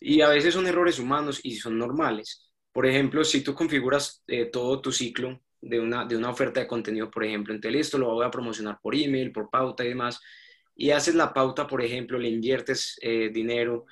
Y 0.01 0.23
a 0.23 0.29
veces 0.29 0.55
son 0.55 0.67
errores 0.67 0.99
humanos 0.99 1.41
y 1.43 1.57
son 1.57 1.79
normales. 1.79 2.51
Por 2.73 2.87
ejemplo, 2.87 3.25
si 3.25 3.43
tú 3.43 3.55
configuras 3.55 4.23
eh, 4.27 4.47
todo 4.47 4.81
tu 4.81 4.91
ciclo 4.91 5.41
de 5.61 5.81
una, 5.81 6.07
de 6.07 6.17
una 6.17 6.31
oferta 6.31 6.61
de 6.61 6.67
contenido, 6.67 7.11
por 7.11 7.25
ejemplo, 7.25 7.55
entonces 7.55 7.77
listo, 7.79 7.99
lo 7.99 8.15
voy 8.15 8.25
a 8.25 8.31
promocionar 8.31 8.79
por 8.83 8.95
email, 8.95 9.33
por 9.33 9.51
pauta 9.51 9.85
y 9.85 9.89
demás, 9.89 10.21
y 10.75 10.91
haces 10.91 11.15
la 11.15 11.33
pauta, 11.33 11.67
por 11.67 11.83
ejemplo, 11.83 12.19
le 12.19 12.29
inviertes 12.29 12.99
eh, 13.03 13.31
dinero, 13.33 13.87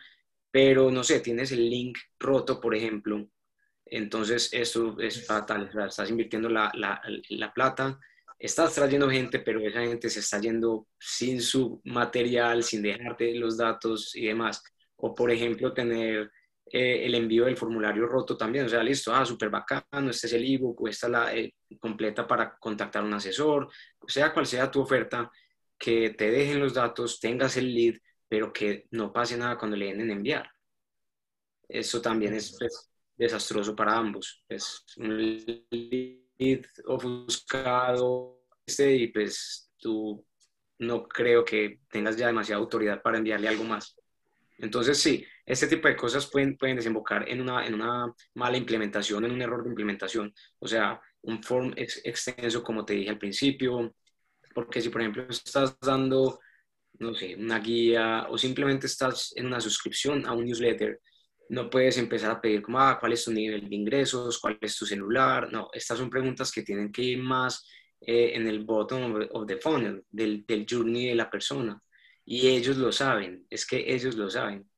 pero 0.51 0.91
no 0.91 1.05
sé, 1.05 1.21
tienes 1.21 1.53
el 1.53 1.69
link 1.69 1.99
roto, 2.19 2.61
por 2.61 2.75
ejemplo, 2.75 3.29
entonces, 3.93 4.49
eso 4.53 4.97
es 4.99 5.27
fatal. 5.27 5.71
estás 5.87 6.09
invirtiendo 6.09 6.49
la, 6.49 6.73
la, 6.75 6.99
la 7.29 7.53
plata, 7.53 8.01
estás 8.39 8.75
trayendo 8.75 9.11
gente, 9.11 9.39
pero 9.41 9.61
esa 9.61 9.83
gente 9.83 10.09
se 10.09 10.21
está 10.21 10.41
yendo 10.41 10.89
sin 10.99 11.43
su 11.43 11.79
material, 11.85 12.63
sin 12.63 12.81
dejarte 12.81 13.35
los 13.35 13.59
datos 13.59 14.17
y 14.17 14.27
demás. 14.29 14.65
O, 14.97 15.15
por 15.15 15.31
ejemplo, 15.31 15.75
tener 15.75 16.31
eh, 16.65 17.05
el 17.05 17.15
envío 17.15 17.45
del 17.45 17.57
formulario 17.59 18.07
roto 18.07 18.35
también. 18.35 18.65
O 18.65 18.69
sea, 18.71 18.83
listo, 18.83 19.15
ah, 19.15 19.27
súper 19.27 19.51
bacano, 19.51 20.09
este 20.09 20.27
es 20.27 20.33
el 20.33 20.51
ebook 20.55 20.81
o 20.81 20.89
esta 20.89 21.07
la 21.11 21.37
eh, 21.37 21.55
completa 21.79 22.27
para 22.27 22.57
contactar 22.59 23.03
a 23.03 23.07
un 23.07 23.13
asesor. 23.13 23.69
Sea 24.07 24.33
cual 24.33 24.47
sea 24.47 24.71
tu 24.71 24.81
oferta, 24.81 25.31
que 25.79 26.11
te 26.11 26.31
dejen 26.31 26.61
los 26.61 26.73
datos, 26.73 27.21
tengas 27.21 27.59
el 27.59 27.75
lead, 27.75 27.97
pero 28.27 28.55
que 28.55 28.87
no 28.93 29.13
pase 29.13 29.37
nada 29.37 29.59
cuando 29.59 29.77
le 29.77 29.87
den 29.89 30.01
en 30.01 30.13
enviar. 30.13 30.51
Eso 31.69 32.01
también 32.01 32.33
es 32.35 32.57
pues, 32.59 32.92
desastroso 33.23 33.75
para 33.75 33.97
ambos. 33.97 34.45
Es 34.49 34.85
un 34.97 35.17
lead 35.71 36.65
ofuscado 36.87 38.43
este, 38.67 38.95
y 38.97 39.07
pues 39.09 39.71
tú 39.79 40.25
no 40.79 41.07
creo 41.07 41.45
que 41.45 41.81
tengas 41.89 42.17
ya 42.17 42.27
demasiada 42.27 42.61
autoridad 42.61 43.03
para 43.03 43.19
enviarle 43.19 43.49
algo 43.49 43.65
más. 43.65 43.97
Entonces, 44.59 44.99
sí, 44.99 45.27
este 45.45 45.67
tipo 45.67 45.89
de 45.89 45.97
cosas 45.97 46.31
pueden, 46.31 46.57
pueden 46.57 46.77
desembocar 46.77 47.29
en 47.29 47.41
una, 47.41 47.67
en 47.67 47.75
una 47.75 48.13
mala 48.35 48.57
implementación, 48.57 49.25
en 49.25 49.33
un 49.33 49.43
error 49.43 49.63
de 49.63 49.71
implementación. 49.71 50.33
O 50.61 50.69
sea, 50.69 51.01
un 51.23 51.43
form 51.43 51.73
extenso, 51.77 52.63
como 52.63 52.85
te 52.85 52.95
dije 52.95 53.11
al 53.11 53.19
principio, 53.19 53.95
porque 54.55 54.81
si, 54.81 54.89
por 54.89 55.01
ejemplo, 55.01 55.27
estás 55.29 55.79
dando, 55.81 56.39
no 56.99 57.15
sé, 57.15 57.35
una 57.37 57.59
guía 57.59 58.27
o 58.29 58.39
simplemente 58.39 58.87
estás 58.87 59.33
en 59.37 59.47
una 59.47 59.61
suscripción 59.61 60.27
a 60.27 60.33
un 60.33 60.45
newsletter, 60.45 61.01
no 61.49 61.69
puedes 61.69 61.99
empezar 61.99 62.31
a 62.31 62.41
pedir 62.41 62.63
como, 62.63 62.81
ah, 62.81 62.99
¿cuál 62.99 63.13
es 63.13 63.25
tu 63.25 63.33
nivel 63.33 63.69
de 63.69 63.75
ingresos? 63.75 64.39
¿Cuál 64.39 64.59
es 64.61 64.77
tu 64.77 64.87
celular? 64.87 65.53
No, 65.53 65.69
estas 65.73 65.99
son 65.99 66.11
preguntas 66.11 66.51
que 66.51 66.63
tienen 66.63 66.91
que 66.91 67.03
ir 67.03 67.19
más 67.19 67.67
eh, 68.01 68.33
en 68.35 68.47
el 68.47 68.65
bottom 68.65 69.29
of 69.31 69.47
the 69.47 69.59
funnel, 69.59 70.05
del, 70.11 70.45
del 70.47 70.67
journey 70.69 71.09
de 71.09 71.15
la 71.15 71.31
persona. 71.31 71.81
Y 72.25 72.49
ellos 72.49 72.77
lo 72.77 72.93
saben, 72.93 73.47
es 73.51 73.67
que 73.67 73.93
ellos 73.93 74.17
lo 74.17 74.31
saben. 74.31 74.69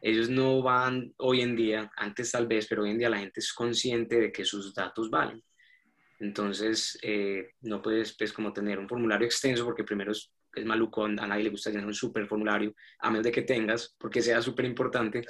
Ellos 0.00 0.28
no 0.28 0.62
van 0.62 1.12
hoy 1.18 1.40
en 1.40 1.56
día, 1.56 1.90
antes 1.96 2.30
tal 2.30 2.46
vez, 2.46 2.66
pero 2.68 2.82
hoy 2.82 2.90
en 2.90 2.98
día 2.98 3.10
la 3.10 3.18
gente 3.18 3.40
es 3.40 3.52
consciente 3.52 4.20
de 4.20 4.32
que 4.32 4.44
sus 4.44 4.74
datos 4.74 5.10
valen. 5.10 5.42
Entonces, 6.18 6.98
eh, 7.02 7.50
no 7.62 7.82
puedes 7.82 8.16
pues, 8.16 8.32
como 8.32 8.52
tener 8.52 8.78
un 8.78 8.88
formulario 8.88 9.26
extenso 9.26 9.64
porque 9.64 9.84
primero 9.84 10.12
es, 10.12 10.32
es 10.54 10.64
maluco, 10.64 11.04
a 11.04 11.08
nadie 11.08 11.44
le 11.44 11.50
gusta 11.50 11.70
tener 11.70 11.86
un 11.86 11.94
super 11.94 12.26
formulario, 12.26 12.74
a 13.00 13.10
menos 13.10 13.24
de 13.24 13.32
que 13.32 13.42
tengas, 13.42 13.94
porque 13.98 14.22
sea 14.22 14.40
súper 14.40 14.64
importante, 14.64 15.24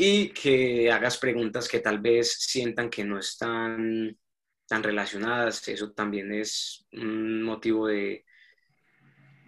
y 0.00 0.28
que 0.28 0.92
hagas 0.92 1.18
preguntas 1.18 1.66
que 1.66 1.80
tal 1.80 1.98
vez 1.98 2.32
sientan 2.38 2.88
que 2.88 3.02
no 3.02 3.18
están 3.18 4.16
tan 4.68 4.80
relacionadas. 4.80 5.66
Eso 5.66 5.90
también 5.90 6.32
es 6.32 6.86
un 6.92 7.42
motivo 7.42 7.88
de, 7.88 8.24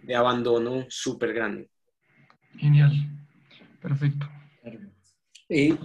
de 0.03 0.15
abandono 0.17 0.87
súper 0.89 1.35
grande. 1.35 1.71
Genial, 2.57 2.91
perfecto. 3.81 4.29
Eh, 5.49 5.79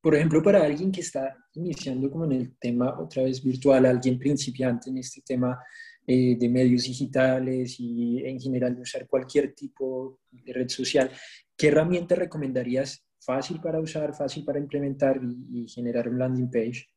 por 0.00 0.16
ejemplo, 0.16 0.42
para 0.42 0.64
alguien 0.64 0.90
que 0.90 1.02
está 1.02 1.36
iniciando 1.54 2.10
como 2.10 2.24
en 2.24 2.32
el 2.32 2.56
tema 2.58 2.98
otra 2.98 3.22
vez 3.22 3.40
virtual, 3.40 3.86
alguien 3.86 4.18
principiante 4.18 4.90
en 4.90 4.98
este 4.98 5.22
tema 5.24 5.56
eh, 6.04 6.36
de 6.36 6.48
medios 6.48 6.82
digitales 6.82 7.76
y 7.78 8.26
en 8.26 8.40
general 8.40 8.74
de 8.74 8.82
usar 8.82 9.06
cualquier 9.06 9.54
tipo 9.54 10.18
de 10.32 10.52
red 10.52 10.68
social, 10.68 11.12
¿qué 11.56 11.68
herramienta 11.68 12.16
recomendarías 12.16 13.07
fácil 13.28 13.60
para 13.60 13.78
usar, 13.78 14.14
fácil 14.14 14.42
para 14.42 14.58
implementar 14.58 15.20
y, 15.22 15.68
generar 15.68 16.08
un 16.08 16.18
landing 16.18 16.50
page? 16.50 16.88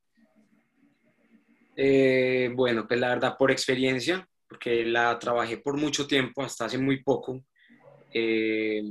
Eh, 1.75 2.49
bueno, 2.55 2.87
pues 2.87 2.97
la 3.01 3.09
verdad, 3.09 3.35
por 3.37 3.51
experiencia, 3.51 4.25
porque 4.47 4.85
la 4.85 5.19
trabajé 5.19 5.57
por 5.57 5.75
mucho 5.75 6.07
tiempo, 6.07 6.41
hasta 6.41 6.65
hace 6.65 6.77
muy 6.77 7.03
poco, 7.03 7.43
eh, 8.13 8.81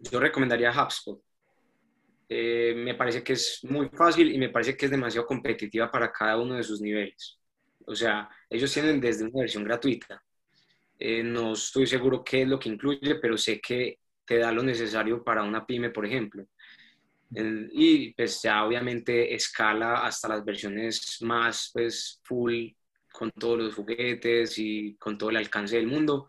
yo 0.00 0.18
recomendaría 0.18 0.72
HubSpot. 0.72 1.20
Eh, 2.26 2.74
me 2.74 2.94
parece 2.94 3.22
que 3.22 3.34
es 3.34 3.60
muy 3.64 3.90
fácil 3.90 4.34
y 4.34 4.38
me 4.38 4.48
parece 4.48 4.74
que 4.76 4.86
es 4.86 4.90
demasiado 4.90 5.26
competitiva 5.26 5.90
para 5.90 6.10
cada 6.10 6.40
uno 6.40 6.54
de 6.54 6.62
sus 6.62 6.80
niveles. 6.80 7.38
O 7.86 7.94
sea, 7.94 8.30
ellos 8.48 8.72
tienen 8.72 8.98
desde 8.98 9.24
una 9.24 9.42
versión 9.42 9.62
gratuita. 9.62 10.22
Eh, 10.98 11.22
no 11.22 11.52
estoy 11.52 11.86
seguro 11.86 12.24
qué 12.24 12.42
es 12.42 12.48
lo 12.48 12.58
que 12.58 12.70
incluye, 12.70 13.16
pero 13.16 13.36
sé 13.36 13.60
que 13.60 13.98
te 14.26 14.38
da 14.38 14.52
lo 14.52 14.62
necesario 14.62 15.22
para 15.22 15.44
una 15.44 15.64
pyme, 15.64 15.90
por 15.90 16.04
ejemplo. 16.04 16.44
Y 17.30 18.12
pues 18.14 18.42
ya 18.42 18.64
obviamente 18.64 19.34
escala 19.34 20.06
hasta 20.06 20.28
las 20.28 20.44
versiones 20.44 21.20
más 21.22 21.70
pues 21.72 22.20
full 22.22 22.68
con 23.12 23.30
todos 23.32 23.58
los 23.58 23.74
juguetes 23.74 24.58
y 24.58 24.96
con 24.96 25.18
todo 25.18 25.30
el 25.30 25.36
alcance 25.36 25.76
del 25.76 25.86
mundo. 25.86 26.28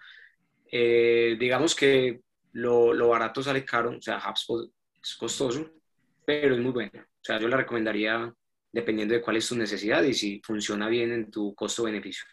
Eh, 0.72 1.38
digamos 1.40 1.76
que 1.76 2.22
lo, 2.54 2.94
lo, 2.94 3.10
barato 3.10 3.44
sale 3.44 3.64
caro, 3.64 3.92
o 3.98 4.02
sea, 4.02 4.18
HubSpot 4.18 4.70
es 5.02 5.16
costoso, 5.16 5.70
pero 6.26 6.56
es 6.56 6.62
muy 6.62 6.72
bueno. 6.72 6.92
O 6.96 7.24
sea, 7.24 7.40
yo 7.40 7.48
la 7.48 7.58
recomendaría 7.58 8.34
dependiendo 8.72 9.14
de 9.14 9.22
cuál 9.22 9.38
es 9.38 9.48
tu 9.48 9.56
necesidad 9.56 10.04
y 10.04 10.14
si 10.14 10.42
funciona 10.44 10.88
bien 10.88 11.12
en 11.12 11.32
tu 11.32 11.54
costo-beneficio. 11.56 12.26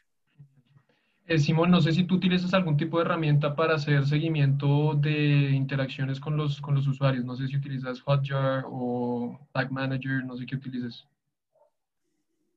Eh, 1.27 1.39
Simón, 1.39 1.71
no 1.71 1.81
sé 1.81 1.93
si 1.93 2.05
tú 2.05 2.17
utilizas 2.17 2.53
algún 2.53 2.77
tipo 2.77 2.99
de 2.99 3.05
herramienta 3.07 3.57
para 3.57 3.77
hacer 3.77 4.07
seguimiento 4.07 4.95
de 4.95 5.51
interacciones 5.51 6.21
con 6.21 6.37
los, 6.37 6.61
con 6.61 6.75
los 6.75 6.87
usuarios. 6.87 7.25
No 7.25 7.35
sé 7.35 7.49
si 7.49 7.57
utilizas 7.57 8.01
Hotjar 8.03 8.65
o 8.67 9.39
Tag 9.53 9.73
Manager, 9.73 10.23
no 10.25 10.37
sé 10.37 10.45
qué 10.45 10.57
utilizas. 10.57 11.07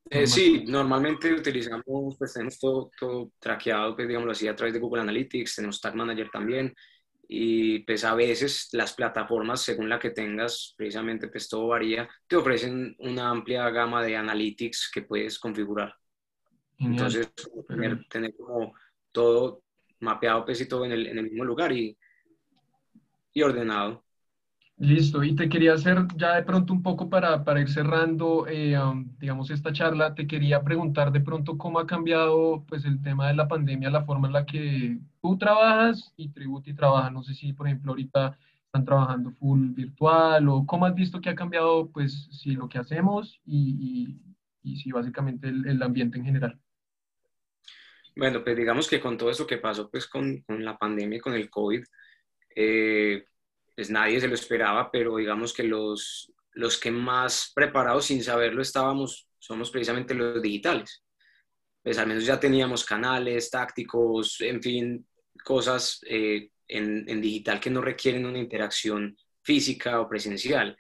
Eh, 0.10 0.28
sí, 0.28 0.64
normalmente 0.68 1.34
utilizamos, 1.34 2.18
pues 2.18 2.34
tenemos 2.34 2.60
todo, 2.60 2.92
todo 2.98 3.32
traqueado, 3.40 3.96
pues 3.96 4.08
digámoslo 4.08 4.32
así, 4.32 4.48
a 4.48 4.56
través 4.56 4.74
de 4.74 4.80
Google 4.80 5.02
Analytics, 5.02 5.56
tenemos 5.56 5.82
Tag 5.82 5.96
Manager 5.96 6.30
también, 6.32 6.74
y 7.28 7.80
pues 7.80 8.06
a 8.06 8.16
veces 8.16 8.70
las 8.72 8.94
plataformas, 8.94 9.62
según 9.62 9.90
la 9.90 10.00
que 10.00 10.12
tengas, 10.12 10.74
precisamente 10.78 11.28
pues 11.28 11.50
todo 11.50 11.68
varía, 11.68 12.08
te 12.26 12.38
ofrecen 12.38 12.96
una 13.00 13.30
amplia 13.30 13.70
gama 13.70 14.02
de 14.02 14.16
analytics 14.16 14.90
que 14.94 15.02
puedes 15.02 15.40
configurar. 15.40 15.94
Entonces, 16.80 17.32
tener, 17.68 18.06
tener, 18.10 18.36
como 18.36 18.74
todo 19.12 19.64
mapeado 20.00 20.46
pues 20.46 20.62
y 20.62 20.68
todo 20.68 20.86
en 20.86 20.92
el, 20.92 21.08
en 21.08 21.18
el 21.18 21.24
mismo 21.26 21.44
lugar 21.44 21.72
y, 21.72 21.98
y 23.34 23.42
ordenado. 23.42 24.04
Listo, 24.80 25.24
y 25.24 25.36
te 25.36 25.50
quería 25.50 25.74
hacer 25.74 26.06
ya 26.18 26.36
de 26.36 26.44
pronto 26.44 26.72
un 26.72 26.84
poco 26.84 27.10
para, 27.10 27.44
para 27.44 27.60
ir 27.60 27.68
cerrando, 27.68 28.46
eh, 28.48 28.78
um, 28.78 29.10
digamos, 29.18 29.50
esta 29.50 29.74
charla, 29.74 30.14
te 30.14 30.28
quería 30.28 30.62
preguntar 30.62 31.12
de 31.12 31.20
pronto 31.20 31.58
cómo 31.58 31.80
ha 31.80 31.88
cambiado 31.88 32.64
pues 32.68 32.86
el 32.86 33.02
tema 33.02 33.28
de 33.28 33.34
la 33.34 33.48
pandemia, 33.48 33.90
la 33.90 34.06
forma 34.06 34.28
en 34.28 34.34
la 34.34 34.46
que 34.46 35.00
tú 35.20 35.36
trabajas 35.36 36.14
y 36.16 36.30
Tributi 36.30 36.76
trabaja. 36.76 37.10
No 37.10 37.24
sé 37.24 37.34
si, 37.34 37.54
por 37.54 37.66
ejemplo, 37.66 37.92
ahorita 37.92 38.38
están 38.66 38.86
trabajando 38.86 39.32
full 39.32 39.70
virtual 39.74 40.48
o 40.48 40.66
cómo 40.68 40.86
has 40.86 40.94
visto 40.94 41.22
que 41.22 41.32
ha 41.32 41.36
cambiado 41.36 41.90
pues 41.90 42.28
si 42.32 42.52
lo 42.52 42.70
que 42.70 42.78
hacemos 42.78 43.42
y, 43.46 44.20
y, 44.64 44.72
y 44.72 44.76
si 44.78 44.92
básicamente 44.92 45.50
el, 45.50 45.68
el, 45.68 45.82
ambiente 45.82 46.20
en 46.20 46.26
general. 46.26 46.60
Bueno, 48.18 48.44
pues 48.44 48.58
digamos 48.58 48.88
que 48.88 49.00
con 49.00 49.16
todo 49.16 49.30
eso 49.30 49.46
que 49.46 49.60
pasó 49.60 49.92
pues 49.92 50.08
con, 50.08 50.42
con 50.42 50.66
la 50.66 50.76
pandemia, 50.76 51.22
con 51.22 51.36
el 51.36 51.52
COVID, 51.52 51.84
eh, 52.56 53.26
pues 53.76 53.92
nadie 53.92 54.20
se 54.20 54.28
lo 54.28 54.34
esperaba, 54.34 54.90
pero 54.90 55.18
digamos 55.18 55.54
que 55.54 55.62
los, 55.62 56.34
los 56.54 56.80
que 56.80 56.90
más 56.90 57.52
preparados 57.54 58.06
sin 58.06 58.24
saberlo 58.24 58.64
estábamos 58.64 59.30
somos 59.38 59.70
precisamente 59.70 60.16
los 60.16 60.42
digitales. 60.42 61.04
Pues 61.84 62.00
al 62.00 62.08
menos 62.08 62.26
ya 62.26 62.40
teníamos 62.40 62.84
canales 62.84 63.52
tácticos, 63.52 64.42
en 64.42 64.64
fin, 64.64 65.08
cosas 65.44 66.00
eh, 66.08 66.50
en, 66.68 67.08
en, 67.08 67.22
digital 67.22 67.60
que 67.60 67.70
no 67.70 67.82
requieren 67.82 68.26
una 68.26 68.40
interacción 68.40 69.16
física 69.44 70.02
o 70.02 70.10
presencial. 70.10 70.76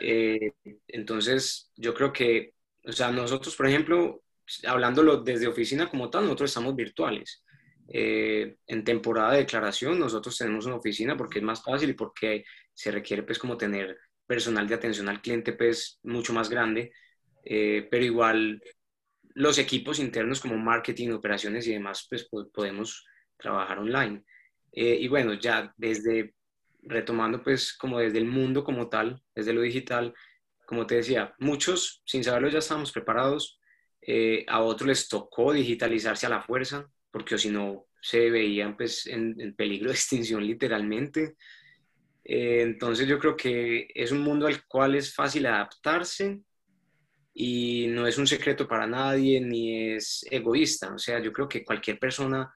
Eh, 0.00 0.54
entonces, 0.88 1.70
yo 1.76 1.94
creo 1.94 2.12
que, 2.12 2.54
o 2.84 2.90
sea, 2.90 3.12
nosotros, 3.12 3.54
por 3.54 3.68
ejemplo, 3.68 4.24
hablándolo 4.66 5.18
desde 5.18 5.48
oficina 5.48 5.88
como 5.88 6.10
tal, 6.10 6.24
nosotros 6.24 6.50
estamos 6.50 6.76
virtuales. 6.76 7.44
Eh, 7.92 8.56
en 8.66 8.84
temporada 8.84 9.32
de 9.32 9.38
declaración 9.38 9.98
nosotros 9.98 10.38
tenemos 10.38 10.64
una 10.64 10.76
oficina 10.76 11.16
porque 11.16 11.40
es 11.40 11.44
más 11.44 11.60
fácil 11.60 11.90
y 11.90 11.94
porque 11.94 12.44
se 12.72 12.92
requiere 12.92 13.24
pues 13.24 13.36
como 13.36 13.56
tener 13.56 13.98
personal 14.24 14.68
de 14.68 14.76
atención 14.76 15.08
al 15.08 15.20
cliente 15.20 15.54
pues 15.54 15.98
mucho 16.04 16.32
más 16.32 16.48
grande, 16.48 16.92
eh, 17.44 17.88
pero 17.90 18.04
igual 18.04 18.62
los 19.34 19.58
equipos 19.58 19.98
internos 19.98 20.40
como 20.40 20.56
marketing, 20.56 21.10
operaciones 21.10 21.66
y 21.66 21.72
demás 21.72 22.06
pues 22.08 22.28
podemos 22.52 23.04
trabajar 23.36 23.78
online. 23.78 24.22
Eh, 24.72 24.98
y 25.00 25.08
bueno, 25.08 25.34
ya 25.34 25.74
desde, 25.76 26.34
retomando 26.82 27.42
pues 27.42 27.72
como 27.72 27.98
desde 27.98 28.18
el 28.18 28.26
mundo 28.26 28.62
como 28.62 28.88
tal, 28.88 29.20
desde 29.34 29.52
lo 29.52 29.62
digital, 29.62 30.14
como 30.64 30.86
te 30.86 30.96
decía, 30.96 31.34
muchos 31.38 32.02
sin 32.04 32.22
saberlo 32.22 32.48
ya 32.48 32.58
estábamos 32.58 32.92
preparados, 32.92 33.59
a 34.46 34.62
otros 34.62 34.88
les 34.88 35.08
tocó 35.08 35.52
digitalizarse 35.52 36.26
a 36.26 36.30
la 36.30 36.42
fuerza, 36.42 36.88
porque 37.10 37.38
si 37.38 37.50
no 37.50 37.86
se 38.00 38.30
veían 38.30 38.76
pues, 38.76 39.06
en, 39.06 39.54
peligro 39.54 39.88
de 39.88 39.94
extinción 39.96 40.46
literalmente. 40.46 41.36
Eh, 42.24 42.62
entonces 42.62 43.06
yo 43.08 43.18
creo 43.18 43.36
que 43.36 43.88
es 43.94 44.12
un 44.12 44.20
mundo 44.20 44.46
al 44.46 44.66
cual 44.66 44.94
es 44.94 45.14
fácil 45.14 45.46
adaptarse, 45.46 46.40
y 47.32 47.86
no 47.88 48.06
es 48.06 48.18
un 48.18 48.26
secreto 48.26 48.66
para 48.66 48.86
nadie 48.86 49.40
ni 49.40 49.92
es 49.94 50.26
egoísta. 50.30 50.92
O 50.92 50.98
sea, 50.98 51.20
yo 51.20 51.32
creo 51.32 51.48
que 51.48 51.64
cualquier 51.64 51.98
persona, 51.98 52.52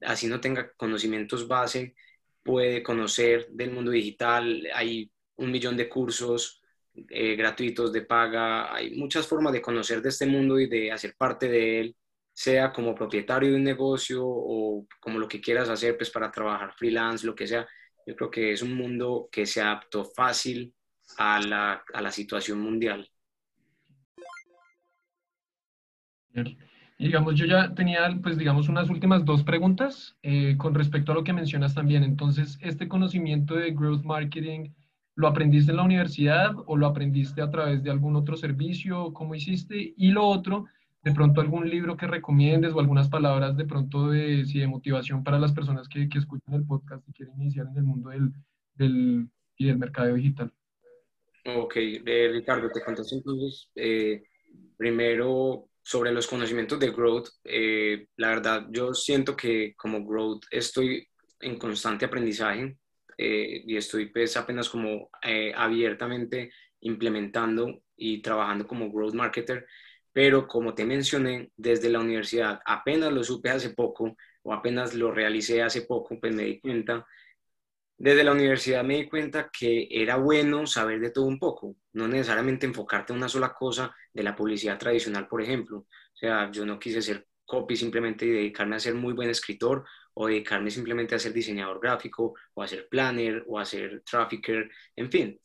así 0.00 0.26
no 0.26 0.40
tenga 0.40 0.72
conocimientos 0.72 1.46
base, 1.46 1.94
puede 2.42 2.82
conocer 2.82 3.46
del 3.50 3.72
mundo 3.72 3.90
digital. 3.90 4.66
Hay 4.74 5.10
un 5.36 5.50
millón 5.50 5.76
de 5.76 5.88
cursos 5.88 6.62
eh, 7.08 7.36
gratuitos 7.36 7.92
de 7.92 8.02
paga. 8.02 8.74
Hay 8.74 8.94
muchas 8.96 9.26
formas 9.26 9.52
de 9.52 9.62
conocer 9.62 10.02
de 10.02 10.08
este 10.08 10.26
mundo 10.26 10.58
y 10.58 10.68
de 10.68 10.92
hacer 10.92 11.14
parte 11.16 11.48
de 11.48 11.80
él, 11.80 11.96
sea 12.32 12.72
como 12.72 12.94
propietario 12.94 13.50
de 13.50 13.56
un 13.56 13.64
negocio 13.64 14.22
o 14.24 14.86
como 15.00 15.18
lo 15.18 15.28
que 15.28 15.40
quieras 15.40 15.68
hacer, 15.68 15.96
pues 15.96 16.10
para 16.10 16.30
trabajar 16.30 16.74
freelance, 16.74 17.26
lo 17.26 17.34
que 17.34 17.46
sea. 17.46 17.66
Yo 18.06 18.14
creo 18.14 18.30
que 18.30 18.52
es 18.52 18.62
un 18.62 18.74
mundo 18.74 19.28
que 19.32 19.46
se 19.46 19.60
adaptó 19.60 20.04
fácil 20.04 20.74
a 21.18 21.40
la, 21.40 21.82
a 21.92 22.02
la 22.02 22.12
situación 22.12 22.60
mundial. 22.60 23.10
Digamos, 26.98 27.34
yo 27.34 27.44
ya 27.44 27.74
tenía, 27.74 28.18
pues 28.22 28.38
digamos, 28.38 28.68
unas 28.68 28.88
últimas 28.88 29.24
dos 29.24 29.42
preguntas 29.42 30.16
eh, 30.22 30.56
con 30.56 30.74
respecto 30.74 31.12
a 31.12 31.14
lo 31.14 31.24
que 31.24 31.32
mencionas 31.32 31.74
también. 31.74 32.02
Entonces, 32.02 32.58
¿este 32.62 32.88
conocimiento 32.88 33.54
de 33.54 33.72
growth 33.72 34.02
marketing 34.02 34.70
lo 35.16 35.26
aprendiste 35.26 35.72
en 35.72 35.78
la 35.78 35.82
universidad 35.82 36.54
o 36.66 36.76
lo 36.76 36.86
aprendiste 36.86 37.42
a 37.42 37.50
través 37.50 37.82
de 37.82 37.90
algún 37.90 38.16
otro 38.16 38.36
servicio? 38.36 39.12
¿Cómo 39.12 39.34
hiciste? 39.34 39.94
Y 39.96 40.10
lo 40.10 40.26
otro, 40.26 40.66
de 41.02 41.12
pronto 41.12 41.40
algún 41.40 41.68
libro 41.68 41.96
que 41.96 42.06
recomiendes 42.06 42.74
o 42.74 42.80
algunas 42.80 43.08
palabras 43.08 43.56
de 43.56 43.64
pronto 43.64 44.10
de, 44.10 44.44
sí, 44.44 44.58
de 44.58 44.66
motivación 44.66 45.24
para 45.24 45.38
las 45.38 45.52
personas 45.52 45.88
que, 45.88 46.08
que, 46.08 46.18
escuchan 46.18 46.54
el 46.54 46.66
podcast 46.66 47.08
y 47.08 47.12
quieren 47.12 47.40
iniciar 47.40 47.66
en 47.68 47.78
el 47.78 47.84
mundo 47.84 48.10
del, 48.10 48.30
del, 48.74 49.28
y 49.56 49.66
del 49.66 49.78
mercado 49.78 50.14
digital. 50.14 50.52
Ok, 51.46 51.76
eh, 51.76 52.28
Ricardo, 52.32 52.70
te 52.70 52.82
contaste 52.82 53.16
entonces, 53.16 53.70
eh, 53.74 54.24
primero 54.76 55.68
sobre 55.80 56.12
los 56.12 56.26
conocimientos 56.26 56.78
de 56.78 56.90
growth, 56.90 57.28
eh, 57.44 58.08
la 58.16 58.28
verdad, 58.30 58.66
yo 58.70 58.92
siento 58.92 59.36
que 59.36 59.74
como 59.76 60.04
growth 60.04 60.42
estoy 60.50 61.06
en 61.40 61.56
constante 61.56 62.04
aprendizaje 62.04 62.76
y 63.16 63.76
estoy 63.76 64.06
pues 64.06 64.36
apenas 64.36 64.68
como 64.68 65.10
abiertamente 65.54 66.52
implementando 66.80 67.82
y 67.96 68.20
trabajando 68.20 68.66
como 68.66 68.90
growth 68.90 69.14
marketer, 69.14 69.66
pero 70.12 70.46
como 70.46 70.74
te 70.74 70.84
mencioné, 70.84 71.50
desde 71.56 71.90
la 71.90 72.00
universidad 72.00 72.60
apenas 72.64 73.12
lo 73.12 73.24
supe 73.24 73.50
hace 73.50 73.70
poco 73.70 74.16
o 74.42 74.52
apenas 74.52 74.94
lo 74.94 75.10
realicé 75.10 75.62
hace 75.62 75.82
poco, 75.82 76.18
pues 76.20 76.34
me 76.34 76.44
di 76.44 76.60
cuenta 76.60 77.06
desde 77.98 78.24
la 78.24 78.32
universidad 78.32 78.84
me 78.84 78.96
di 78.96 79.08
cuenta 79.08 79.50
que 79.50 79.88
era 79.90 80.16
bueno 80.16 80.66
saber 80.66 81.00
de 81.00 81.10
todo 81.10 81.24
un 81.24 81.38
poco, 81.38 81.76
no 81.94 82.06
necesariamente 82.06 82.66
enfocarte 82.66 83.12
en 83.14 83.18
una 83.18 83.28
sola 83.28 83.54
cosa 83.54 83.94
de 84.12 84.22
la 84.22 84.36
publicidad 84.36 84.78
tradicional, 84.78 85.26
por 85.26 85.40
ejemplo. 85.40 85.78
O 85.78 86.16
sea, 86.16 86.50
yo 86.50 86.66
no 86.66 86.78
quise 86.78 87.00
ser 87.00 87.26
copy 87.46 87.74
simplemente 87.74 88.26
y 88.26 88.30
dedicarme 88.30 88.76
a 88.76 88.80
ser 88.80 88.94
muy 88.94 89.14
buen 89.14 89.30
escritor 89.30 89.86
o 90.18 90.26
dedicarme 90.26 90.70
simplemente 90.70 91.14
a 91.14 91.18
ser 91.18 91.32
diseñador 91.32 91.78
gráfico 91.78 92.34
o 92.54 92.62
a 92.62 92.66
ser 92.66 92.88
planner 92.88 93.44
o 93.46 93.58
a 93.58 93.64
ser 93.66 94.02
trafficker, 94.02 94.70
en 94.96 95.10
fin. 95.10 95.40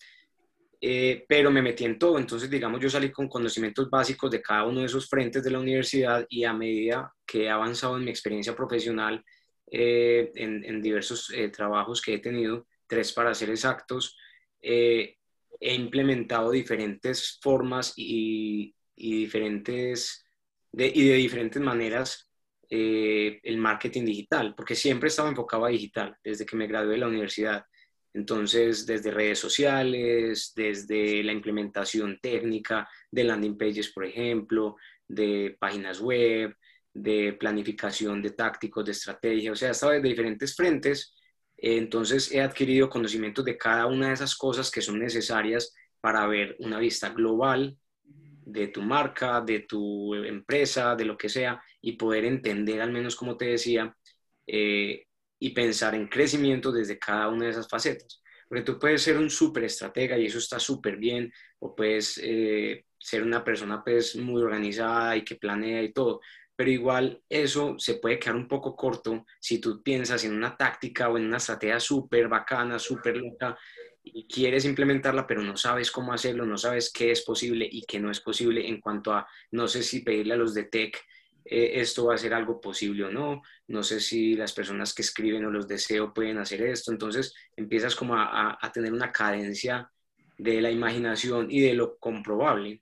Eh, 0.79 1.25
pero 1.27 1.51
me 1.51 1.61
metí 1.61 1.83
en 1.83 1.99
todo, 1.99 2.17
entonces 2.17 2.49
digamos 2.49 2.79
yo 2.79 2.89
salí 2.89 3.11
con 3.11 3.27
conocimientos 3.27 3.89
básicos 3.89 4.31
de 4.31 4.41
cada 4.41 4.65
uno 4.65 4.79
de 4.79 4.87
esos 4.87 5.07
frentes 5.07 5.43
de 5.43 5.51
la 5.51 5.59
universidad 5.59 6.25
y 6.29 6.43
a 6.43 6.53
medida 6.53 7.13
que 7.25 7.43
he 7.43 7.49
avanzado 7.49 7.97
en 7.97 8.05
mi 8.05 8.09
experiencia 8.09 8.55
profesional, 8.55 9.23
eh, 9.69 10.31
en, 10.35 10.81
diversos 10.81 11.29
eh, 11.31 11.49
trabajos 11.49 12.01
que 12.01 12.15
he 12.15 12.19
tenido, 12.19 12.65
tres 12.87 13.11
para 13.11 13.33
ser 13.33 13.49
exactos, 13.49 14.17
eh, 14.61 15.17
he 15.59 15.75
implementado 15.75 16.49
diferentes 16.49 17.39
formas 17.41 17.93
y, 17.97 18.73
diferentes, 18.95 20.25
de, 20.71 20.87
y 20.87 21.09
de 21.09 21.15
diferentes 21.15 21.61
maneras 21.61 22.30
el 22.71 23.57
marketing 23.57 24.05
digital, 24.05 24.55
porque 24.55 24.75
siempre 24.75 25.09
estaba 25.09 25.29
enfocado 25.29 25.65
a 25.65 25.69
digital 25.69 26.15
desde 26.23 26.45
que 26.45 26.55
me 26.55 26.67
gradué 26.67 26.93
de 26.93 26.99
la 26.99 27.07
universidad. 27.07 27.65
Entonces, 28.13 28.85
desde 28.85 29.11
redes 29.11 29.39
sociales, 29.39 30.53
desde 30.55 31.21
la 31.23 31.33
implementación 31.33 32.17
técnica 32.21 32.87
de 33.09 33.25
landing 33.25 33.57
pages, 33.57 33.91
por 33.91 34.05
ejemplo, 34.05 34.77
de 35.07 35.57
páginas 35.59 35.99
web, 35.99 36.55
de 36.93 37.33
planificación, 37.33 38.21
de 38.21 38.31
tácticos, 38.31 38.85
de 38.85 38.91
estrategia, 38.91 39.51
o 39.51 39.55
sea, 39.55 39.71
estado 39.71 39.93
de 39.93 40.01
diferentes 40.01 40.55
frentes. 40.55 41.13
Entonces 41.57 42.31
he 42.31 42.41
adquirido 42.41 42.89
conocimientos 42.89 43.45
de 43.45 43.57
cada 43.57 43.85
una 43.85 44.07
de 44.07 44.13
esas 44.13 44.35
cosas 44.35 44.71
que 44.71 44.81
son 44.81 44.99
necesarias 44.99 45.73
para 45.99 46.25
ver 46.25 46.55
una 46.59 46.79
vista 46.79 47.09
global 47.09 47.77
de 48.03 48.67
tu 48.67 48.81
marca, 48.81 49.41
de 49.41 49.59
tu 49.59 50.15
empresa, 50.15 50.95
de 50.95 51.05
lo 51.05 51.17
que 51.17 51.29
sea, 51.29 51.61
y 51.81 51.93
poder 51.93 52.25
entender, 52.25 52.81
al 52.81 52.91
menos 52.91 53.15
como 53.15 53.37
te 53.37 53.45
decía, 53.45 53.95
eh, 54.47 55.05
y 55.39 55.49
pensar 55.51 55.95
en 55.95 56.07
crecimiento 56.07 56.71
desde 56.71 56.99
cada 56.99 57.29
una 57.29 57.45
de 57.45 57.51
esas 57.51 57.67
facetas. 57.67 58.21
Porque 58.47 58.63
tú 58.63 58.77
puedes 58.77 59.01
ser 59.01 59.17
un 59.17 59.29
súper 59.29 59.63
estratega 59.63 60.17
y 60.17 60.25
eso 60.25 60.37
está 60.37 60.59
súper 60.59 60.97
bien, 60.97 61.31
o 61.59 61.75
puedes 61.75 62.19
eh, 62.23 62.85
ser 62.97 63.23
una 63.23 63.43
persona 63.43 63.83
pues, 63.83 64.15
muy 64.15 64.41
organizada 64.41 65.15
y 65.17 65.23
que 65.23 65.35
planea 65.35 65.81
y 65.81 65.93
todo, 65.93 66.21
pero 66.55 66.69
igual 66.69 67.23
eso 67.27 67.75
se 67.79 67.95
puede 67.95 68.19
quedar 68.19 68.35
un 68.35 68.47
poco 68.47 68.75
corto 68.75 69.25
si 69.39 69.59
tú 69.59 69.81
piensas 69.81 70.23
en 70.25 70.35
una 70.35 70.55
táctica 70.55 71.09
o 71.09 71.17
en 71.17 71.25
una 71.25 71.37
estrategia 71.37 71.79
súper 71.79 72.27
bacana, 72.27 72.77
súper 72.77 73.17
loca 73.17 73.57
y 74.03 74.27
quieres 74.27 74.65
implementarla, 74.65 75.25
pero 75.25 75.41
no 75.41 75.57
sabes 75.57 75.91
cómo 75.91 76.13
hacerlo, 76.13 76.45
no 76.45 76.57
sabes 76.57 76.91
qué 76.93 77.11
es 77.11 77.23
posible 77.23 77.67
y 77.71 77.83
qué 77.83 77.99
no 77.99 78.11
es 78.11 78.19
posible 78.19 78.67
en 78.67 78.79
cuanto 78.79 79.13
a, 79.13 79.27
no 79.51 79.67
sé 79.67 79.81
si 79.81 80.01
pedirle 80.01 80.35
a 80.35 80.37
los 80.37 80.53
de 80.53 80.65
tech 80.65 81.03
eh, 81.45 81.71
esto 81.75 82.05
va 82.05 82.15
a 82.15 82.17
ser 82.17 82.33
algo 82.33 82.61
posible 82.61 83.05
o 83.05 83.11
no, 83.11 83.41
no 83.67 83.83
sé 83.83 83.99
si 83.99 84.35
las 84.35 84.53
personas 84.53 84.93
que 84.93 85.01
escriben 85.01 85.45
o 85.45 85.51
los 85.51 85.67
deseo 85.67 86.13
pueden 86.13 86.37
hacer 86.37 86.61
esto, 86.61 86.91
entonces 86.91 87.33
empiezas 87.55 87.95
como 87.95 88.15
a, 88.15 88.57
tener 88.73 88.93
una 88.93 89.11
cadencia 89.11 89.91
de 90.37 90.61
la 90.61 90.71
imaginación 90.71 91.47
y 91.49 91.61
de 91.61 91.73
lo 91.73 91.97
comprobable. 91.97 92.81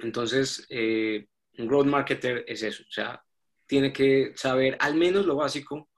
Entonces, 0.00 0.66
eh, 0.70 1.26
un 1.58 1.66
growth 1.66 1.86
marketer 1.86 2.44
es 2.46 2.62
eso, 2.62 2.82
o 2.88 2.92
sea, 2.92 3.22
tiene 3.66 3.92
que 3.92 4.32
saber 4.36 4.76
al 4.80 4.94
menos 4.94 5.26
lo 5.26 5.36
básico 5.36 5.88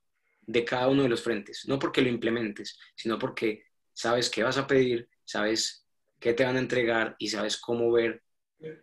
de 0.40 0.64
cada 0.64 0.88
uno 0.88 1.02
de 1.04 1.08
los 1.08 1.22
frentes, 1.22 1.64
no 1.68 1.78
porque 1.78 2.02
lo 2.02 2.08
implementes, 2.08 2.78
sino 2.96 3.18
porque 3.18 3.64
sabes 3.92 4.30
qué 4.30 4.42
vas 4.42 4.58
a 4.58 4.66
pedir, 4.66 5.08
sabes 5.24 5.86
qué 6.18 6.34
te 6.34 6.44
van 6.44 6.56
a 6.56 6.60
entregar 6.60 7.16
y 7.18 7.28
sabes 7.28 7.58
cómo 7.58 7.92
ver, 7.92 8.22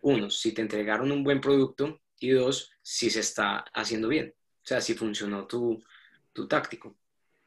uno, 0.02 0.30
si 0.30 0.52
te 0.52 0.62
entregaron 0.62 1.12
un 1.12 1.22
buen 1.22 1.40
producto 1.40 2.00
y 2.18 2.30
dos, 2.30 2.70
si 2.90 3.10
se 3.10 3.20
está 3.20 3.66
haciendo 3.74 4.08
bien, 4.08 4.32
o 4.34 4.66
sea, 4.66 4.80
si 4.80 4.94
funcionó 4.94 5.44
tu, 5.46 5.78
tu 6.32 6.48
táctico. 6.48 6.96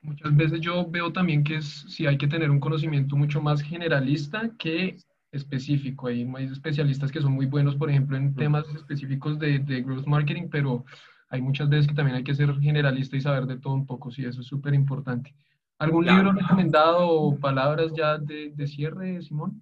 Muchas 0.01 0.36
veces 0.38 0.62
yo 0.62 0.88
veo 0.88 1.12
también 1.12 1.43
que 1.43 1.56
es, 1.56 1.84
si 1.89 2.06
hay 2.06 2.15
que 2.19 2.27
tener 2.27 2.51
un 2.51 2.60
conocimiento 2.60 3.15
mucho 3.15 3.41
más 3.41 3.60
generalista 3.63 4.51
que 4.60 4.97
específico. 5.32 6.08
Hay, 6.08 6.32
hay 6.36 6.45
especialistas 6.45 7.12
que 7.12 7.21
son 7.21 7.32
muy 7.32 7.47
buenos, 7.47 7.75
por 7.75 7.89
ejemplo, 7.89 8.17
en 8.17 8.36
temas 8.36 8.67
específicos 8.75 9.39
de, 9.39 9.58
de, 9.58 9.82
growth 9.82 10.06
marketing, 10.06 10.47
pero 10.51 10.86
hay 11.30 11.41
muchas 11.41 11.67
veces 11.69 11.88
que 11.88 11.95
también 11.95 12.17
hay 12.17 12.23
que 12.23 12.36
ser 12.36 12.54
generalista 12.60 13.17
y 13.17 13.21
saber 13.21 13.47
de 13.47 13.58
todo 13.58 13.73
un 13.73 13.88
poco, 13.88 14.12
sí, 14.12 14.23
eso 14.23 14.41
es 14.41 14.47
súper 14.47 14.75
importante. 14.75 15.34
¿Algún 15.80 16.06
libro 16.06 16.34
recomendado 16.34 17.10
o 17.10 17.39
palabras 17.39 17.91
ya 17.97 18.19
de, 18.19 18.51
de, 18.51 18.67
cierre, 18.67 19.23
Simón? 19.23 19.60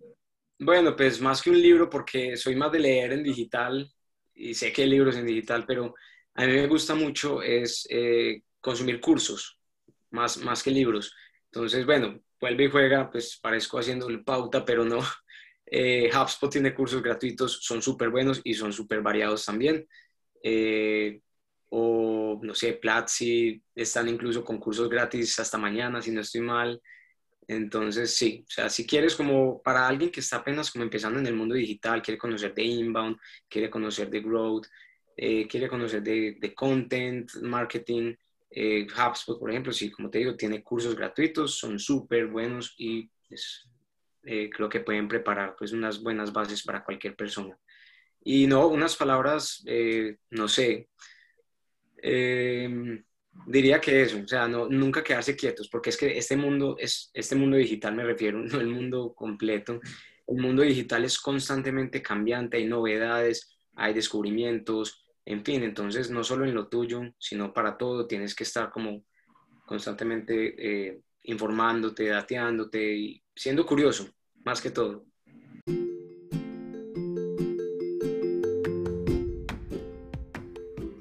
Bueno, 0.60 0.94
pues 0.94 1.22
más 1.22 1.42
que 1.42 1.52
un 1.52 1.62
libro, 1.62 1.90
porque 1.90 2.36
soy 2.36 2.58
más 2.58 2.70
de 2.70 2.80
leer 2.80 3.14
en 3.14 3.24
digital 3.24 3.90
y 4.40 4.54
sé 4.54 4.72
que 4.72 4.84
hay 4.84 4.90
libros 4.90 5.16
en 5.18 5.26
digital, 5.26 5.66
pero 5.68 5.94
a 6.36 6.46
mí 6.46 6.54
me 6.54 6.68
gusta 6.68 6.96
mucho 6.96 7.42
es 7.42 7.86
eh, 7.90 8.44
consumir 8.62 9.02
cursos, 9.02 9.60
más, 10.12 10.38
más 10.38 10.64
que 10.64 10.72
libros. 10.72 11.14
Entonces, 11.52 11.86
bueno, 11.86 12.22
vuelve 12.40 12.66
y 12.66 12.70
juega, 12.70 13.10
pues 13.12 13.38
parezco 13.42 13.80
haciendo 13.80 14.08
pauta, 14.24 14.64
pero 14.64 14.86
no, 14.86 15.00
eh, 15.66 16.10
HubSpot 16.14 16.50
tiene 16.50 16.74
cursos 16.74 17.04
gratuitos, 17.04 17.60
son 17.62 17.82
súper 17.82 18.10
buenos 18.10 18.40
y 18.44 18.54
son 18.54 18.72
súper 18.72 19.02
variados 19.02 19.46
también. 19.46 19.88
Eh, 20.42 21.22
o 21.72 22.40
no 22.42 22.56
sé, 22.56 22.74
Platzi 22.74 23.62
están 23.76 24.08
incluso 24.08 24.44
con 24.44 24.58
cursos 24.58 24.90
gratis 24.90 25.38
hasta 25.40 25.58
mañana, 25.58 26.02
si 26.02 26.12
no 26.12 26.22
estoy 26.22 26.42
mal. 26.42 26.82
Entonces, 27.50 28.16
sí, 28.16 28.46
o 28.48 28.52
sea, 28.52 28.70
si 28.70 28.86
quieres 28.86 29.16
como 29.16 29.60
para 29.64 29.88
alguien 29.88 30.12
que 30.12 30.20
está 30.20 30.38
apenas 30.38 30.70
como 30.70 30.84
empezando 30.84 31.18
en 31.18 31.26
el 31.26 31.34
mundo 31.34 31.56
digital, 31.56 32.00
quiere 32.00 32.20
conocer 32.20 32.54
de 32.54 32.62
inbound, 32.62 33.18
quiere 33.50 33.72
conocer 33.72 34.08
de 34.08 34.22
growth, 34.22 34.68
eh, 35.18 35.48
quiere 35.48 35.68
conocer 35.68 36.04
de, 36.04 36.38
de 36.40 36.54
content, 36.54 37.28
marketing, 37.42 38.14
eh, 38.52 38.86
HubSpot, 38.86 39.40
por 39.40 39.50
ejemplo, 39.50 39.74
sí, 39.74 39.90
como 39.90 40.12
te 40.12 40.20
digo, 40.20 40.36
tiene 40.36 40.62
cursos 40.62 40.96
gratuitos, 40.96 41.58
son 41.58 41.80
súper 41.80 42.28
buenos 42.28 42.76
y 42.78 43.10
es 43.32 43.68
eh, 44.26 44.52
que 44.70 44.80
pueden 44.82 45.08
preparar 45.08 45.56
pues 45.58 45.72
unas 45.72 46.04
buenas 46.04 46.32
bases 46.32 46.62
para 46.62 46.84
cualquier 46.84 47.16
persona. 47.16 47.58
Y 48.24 48.46
no, 48.46 48.68
unas 48.68 48.96
palabras, 48.96 49.64
eh, 49.66 50.18
no 50.30 50.48
sé, 50.48 50.88
em, 51.98 53.04
diría 53.46 53.80
que 53.80 54.02
eso, 54.04 54.20
o 54.24 54.28
sea, 54.28 54.48
no, 54.48 54.68
nunca 54.68 55.04
quedarse 55.04 55.36
quietos, 55.36 55.70
porque 55.70 55.90
es 55.90 55.98
que 55.98 56.18
este 56.18 56.38
mundo, 56.38 56.76
es, 56.80 57.10
este 57.14 57.36
mundo 57.36 57.58
digital 57.58 57.96
me 57.96 58.04
refiero, 58.04 58.40
no 58.44 58.60
el 58.60 58.68
mundo 58.68 59.14
completo, 59.14 59.80
el 60.28 60.38
mundo 60.38 60.62
digital 60.62 61.04
es 61.06 61.20
constantemente 61.20 62.02
cambiante, 62.02 62.58
hay 62.58 62.66
novedades, 62.66 63.58
hay 63.76 63.94
descubrimientos, 63.94 65.06
en 65.26 65.44
fin, 65.44 65.64
entonces 65.64 66.10
no 66.10 66.24
solo 66.24 66.46
en 66.46 66.54
lo 66.54 66.68
tuyo, 66.68 67.02
sino 67.18 67.54
para 67.54 67.78
todo 67.78 68.08
tienes 68.08 68.36
que 68.36 68.44
estar 68.44 68.72
como 68.72 69.04
constantemente 69.66 70.56
eh, 70.90 71.02
informándote, 71.24 72.08
dateándote 72.08 72.96
y 72.96 73.24
siendo 73.36 73.66
curioso, 73.66 74.10
más 74.44 74.62
que 74.62 74.72
todo. 74.72 75.06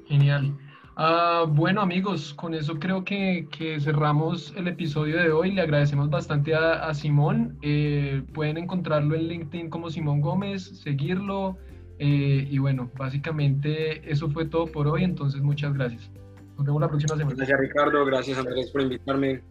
Genial. 0.07 0.68
Ah, 1.01 1.45
bueno 1.47 1.79
amigos, 1.79 2.33
con 2.33 2.53
eso 2.53 2.77
creo 2.77 3.05
que, 3.05 3.47
cerramos 3.79 4.53
el 4.57 4.67
episodio 4.67 5.15
de 5.17 5.31
hoy. 5.31 5.53
Le 5.53 5.61
agradecemos 5.61 6.09
bastante 6.09 6.53
a, 6.53 6.93
Simón. 6.93 7.57
Eh, 7.61 8.21
pueden 8.33 8.57
encontrarlo 8.57 9.15
en 9.15 9.29
LinkedIn 9.29 9.69
como 9.69 9.89
Simón 9.89 10.19
Gómez, 10.19 10.81
seguirlo. 10.83 11.57
Eh, 11.99 12.45
y 12.51 12.57
bueno, 12.57 12.91
básicamente 12.97 14.11
eso 14.11 14.29
fue 14.29 14.43
todo 14.43 14.65
por 14.65 14.89
hoy. 14.89 15.05
Entonces 15.05 15.41
muchas 15.41 15.73
gracias. 15.73 16.11
Nos 16.57 16.65
vemos 16.65 16.81
la 16.81 16.89
próxima 16.89 17.15
semana. 17.15 17.37
Gracias 17.37 17.59
Ricardo, 17.61 18.03
gracias 18.03 18.37
Andrés 18.37 18.69
por 18.69 18.81
invitarme. 18.81 19.41